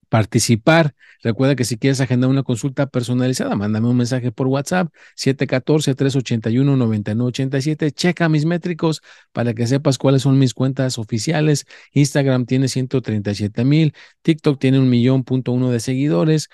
participar. 0.10 0.94
Recuerda 1.22 1.56
que 1.56 1.66
si 1.66 1.78
quieres 1.78 2.02
agendar 2.02 2.30
una 2.30 2.44
consulta 2.44 2.88
personalizada, 2.88 3.56
mándame 3.56 3.88
un 3.88 3.98
mensaje 3.98 4.32
por 4.32 4.48
WhatsApp 4.48 4.92
714-381-9987. 5.18 7.92
Checa 7.92 8.30
mis 8.30 8.46
métricos 8.46 9.02
para 9.32 9.54
que 9.54 9.68
sepas 9.68 9.98
cuáles 9.98 10.24
son 10.24 10.40
mis 10.40 10.54
cuentas 10.54 10.98
oficiales. 10.98 11.66
Instagram 11.94 12.46
tiene 12.46 12.68
137 12.68 13.64
mil, 13.66 13.94
TikTok 14.22 14.60
tiene 14.60 14.80
un 14.80 14.90
millón 14.90 15.24
punto 15.24 15.52
uno 15.52 15.72
de 15.72 15.80
seguidores. 15.80 16.50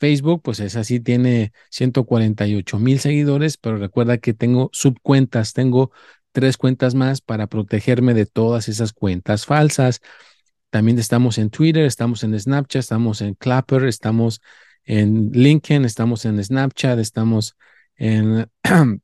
Facebook, 0.00 0.42
pues 0.42 0.60
es 0.60 0.76
así, 0.76 1.00
tiene 1.00 1.52
148 1.70 2.78
mil 2.78 3.00
seguidores, 3.00 3.56
pero 3.56 3.78
recuerda 3.78 4.18
que 4.18 4.32
tengo 4.32 4.70
subcuentas, 4.72 5.54
tengo 5.54 5.90
tres 6.32 6.56
cuentas 6.56 6.94
más 6.94 7.20
para 7.20 7.48
protegerme 7.48 8.14
de 8.14 8.26
todas 8.26 8.68
esas 8.68 8.92
cuentas 8.92 9.46
falsas. 9.46 10.00
También 10.70 10.98
estamos 10.98 11.38
en 11.38 11.50
Twitter, 11.50 11.84
estamos 11.84 12.22
en 12.24 12.38
Snapchat, 12.38 12.80
estamos 12.80 13.20
en 13.20 13.34
Clapper, 13.34 13.84
estamos 13.84 14.40
en 14.84 15.30
LinkedIn, 15.32 15.84
estamos 15.84 16.24
en 16.24 16.42
Snapchat, 16.42 16.98
estamos 16.98 17.56
en, 17.96 18.48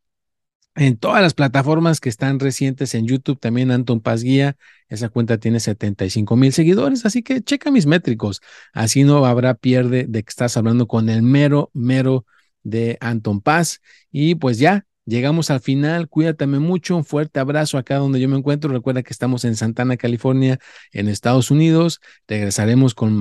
en 0.74 0.96
todas 0.98 1.22
las 1.22 1.34
plataformas 1.34 2.00
que 2.00 2.08
están 2.08 2.40
recientes 2.40 2.94
en 2.94 3.06
YouTube, 3.06 3.38
también 3.40 3.70
Anton 3.70 4.00
Paz 4.00 4.22
Guía, 4.22 4.56
esa 4.88 5.08
cuenta 5.08 5.38
tiene 5.38 5.60
75 5.60 6.36
mil 6.36 6.52
seguidores, 6.52 7.06
así 7.06 7.22
que 7.22 7.42
checa 7.42 7.70
mis 7.70 7.86
métricos, 7.86 8.40
así 8.72 9.04
no 9.04 9.24
habrá 9.24 9.54
pierde 9.54 10.06
de 10.08 10.22
que 10.22 10.30
estás 10.30 10.56
hablando 10.56 10.86
con 10.86 11.08
el 11.08 11.22
mero, 11.22 11.70
mero 11.72 12.26
de 12.62 12.98
Anton 13.00 13.40
Paz. 13.40 13.80
Y 14.10 14.34
pues 14.34 14.58
ya, 14.58 14.86
Llegamos 15.06 15.50
al 15.50 15.60
final, 15.60 16.08
cuídate 16.08 16.46
mucho, 16.46 16.96
un 16.96 17.04
fuerte 17.04 17.38
abrazo 17.38 17.76
acá 17.76 17.96
donde 17.96 18.20
yo 18.20 18.28
me 18.28 18.38
encuentro. 18.38 18.72
Recuerda 18.72 19.02
que 19.02 19.12
estamos 19.12 19.44
en 19.44 19.54
Santana, 19.54 19.98
California, 19.98 20.58
en 20.92 21.08
Estados 21.08 21.50
Unidos. 21.50 22.00
Regresaremos 22.26 22.94
con 22.94 23.20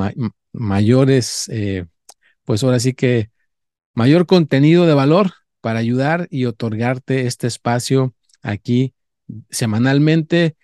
mayores, 0.54 1.50
eh, 1.50 1.86
pues 2.46 2.63
ahora 2.63 2.80
sí 2.80 2.93
que 2.93 3.32
mayor 3.93 4.26
contenido 4.26 4.86
de 4.86 4.93
valor 4.93 5.32
para 5.60 5.80
ayudar 5.80 6.28
y 6.30 6.46
otorgarte 6.46 7.28
este 7.28 7.48
espacio 7.48 8.15
aquí 8.41 8.93
semanalmente. 9.50 10.56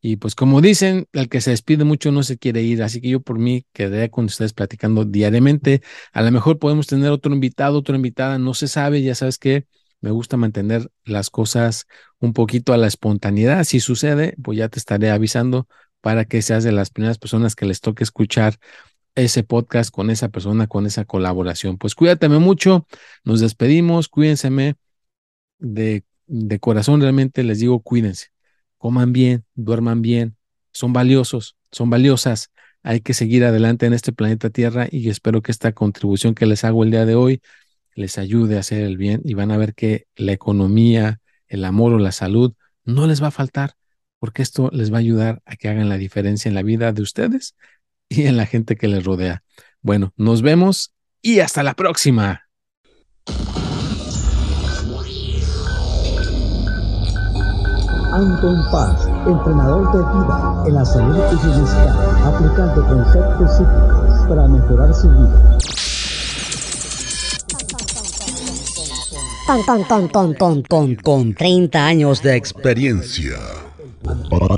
Y 0.00 0.16
pues 0.16 0.36
como 0.36 0.60
dicen, 0.60 1.06
el 1.12 1.28
que 1.28 1.40
se 1.40 1.50
despide 1.50 1.82
mucho 1.82 2.12
no 2.12 2.22
se 2.22 2.38
quiere 2.38 2.62
ir, 2.62 2.84
así 2.84 3.00
que 3.00 3.08
yo 3.08 3.20
por 3.20 3.40
mí 3.40 3.66
quedé 3.72 4.10
con 4.10 4.26
ustedes 4.26 4.52
platicando 4.52 5.04
diariamente. 5.04 5.82
A 6.12 6.22
lo 6.22 6.30
mejor 6.30 6.60
podemos 6.60 6.86
tener 6.86 7.10
otro 7.10 7.34
invitado, 7.34 7.78
otra 7.78 7.96
invitada, 7.96 8.38
no 8.38 8.54
se 8.54 8.68
sabe, 8.68 9.02
ya 9.02 9.16
sabes 9.16 9.38
que 9.38 9.66
me 10.00 10.10
gusta 10.10 10.36
mantener 10.36 10.90
las 11.04 11.30
cosas 11.30 11.86
un 12.20 12.32
poquito 12.32 12.72
a 12.72 12.76
la 12.76 12.86
espontaneidad. 12.86 13.64
Si 13.64 13.80
sucede, 13.80 14.36
pues 14.42 14.58
ya 14.58 14.68
te 14.68 14.78
estaré 14.78 15.10
avisando 15.10 15.68
para 16.00 16.24
que 16.24 16.42
seas 16.42 16.64
de 16.64 16.72
las 16.72 16.90
primeras 16.90 17.18
personas 17.18 17.56
que 17.56 17.66
les 17.66 17.80
toque 17.80 18.04
escuchar 18.04 18.58
ese 19.14 19.42
podcast 19.42 19.90
con 19.90 20.10
esa 20.10 20.28
persona, 20.28 20.68
con 20.68 20.86
esa 20.86 21.04
colaboración. 21.04 21.76
Pues 21.78 21.94
cuídate 21.94 22.28
mucho, 22.28 22.86
nos 23.24 23.40
despedimos, 23.40 24.08
cuídense 24.08 24.76
de, 25.58 26.04
de 26.26 26.60
corazón, 26.60 27.00
realmente 27.00 27.42
les 27.42 27.58
digo, 27.58 27.80
cuídense, 27.80 28.28
coman 28.76 29.12
bien, 29.12 29.44
duerman 29.54 30.02
bien, 30.02 30.36
son 30.72 30.92
valiosos, 30.92 31.56
son 31.72 31.90
valiosas. 31.90 32.52
Hay 32.84 33.00
que 33.00 33.12
seguir 33.12 33.44
adelante 33.44 33.86
en 33.86 33.92
este 33.92 34.12
planeta 34.12 34.50
Tierra 34.50 34.86
y 34.88 35.08
espero 35.08 35.42
que 35.42 35.50
esta 35.50 35.72
contribución 35.72 36.34
que 36.34 36.46
les 36.46 36.62
hago 36.62 36.84
el 36.84 36.92
día 36.92 37.04
de 37.04 37.16
hoy 37.16 37.42
les 37.98 38.16
ayude 38.16 38.56
a 38.56 38.60
hacer 38.60 38.82
el 38.84 38.96
bien 38.96 39.20
y 39.24 39.34
van 39.34 39.50
a 39.50 39.56
ver 39.56 39.74
que 39.74 40.06
la 40.14 40.32
economía, 40.32 41.20
el 41.48 41.64
amor 41.64 41.92
o 41.94 41.98
la 41.98 42.12
salud 42.12 42.54
no 42.84 43.06
les 43.06 43.22
va 43.22 43.26
a 43.26 43.32
faltar, 43.32 43.74
porque 44.20 44.42
esto 44.42 44.70
les 44.72 44.92
va 44.92 44.96
a 44.96 45.00
ayudar 45.00 45.42
a 45.44 45.56
que 45.56 45.68
hagan 45.68 45.88
la 45.88 45.98
diferencia 45.98 46.48
en 46.48 46.54
la 46.54 46.62
vida 46.62 46.92
de 46.92 47.02
ustedes 47.02 47.56
y 48.08 48.26
en 48.26 48.36
la 48.36 48.46
gente 48.46 48.76
que 48.76 48.86
les 48.86 49.04
rodea. 49.04 49.42
Bueno, 49.82 50.12
nos 50.16 50.42
vemos 50.42 50.94
y 51.20 51.40
hasta 51.40 51.62
la 51.64 51.74
próxima. 51.74 52.44
Anton 58.12 58.70
Paz, 58.70 59.06
entrenador 59.26 59.92
de 59.92 59.98
vida 59.98 60.64
en 60.66 60.74
la 60.74 60.84
salud 60.84 61.18
y 61.32 61.46
bienestar, 61.46 61.96
aplicando 62.24 62.86
conceptos 62.86 63.56
psíquicos 63.56 64.28
para 64.28 64.48
mejorar 64.48 64.94
su 64.94 65.08
vida. 65.10 65.58
Con, 69.48 69.62
con, 69.62 70.08
con, 70.08 70.34
con, 70.34 70.62
con, 70.62 70.94
con 70.96 71.34
30 71.34 71.86
años 71.86 72.22
de 72.22 72.36
experiencia. 72.36 73.38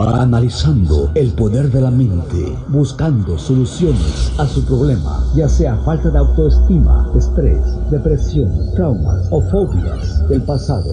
Analizando 0.00 1.12
el 1.14 1.32
poder 1.32 1.70
de 1.70 1.80
la 1.80 1.92
mente, 1.92 2.56
buscando 2.66 3.38
soluciones 3.38 4.32
a 4.36 4.46
su 4.46 4.64
problema, 4.64 5.24
ya 5.36 5.48
sea 5.48 5.76
falta 5.84 6.10
de 6.10 6.18
autoestima, 6.18 7.08
estrés, 7.16 7.62
depresión, 7.90 8.52
traumas 8.74 9.28
o 9.30 9.40
fobias 9.42 10.28
del 10.28 10.42
pasado. 10.42 10.92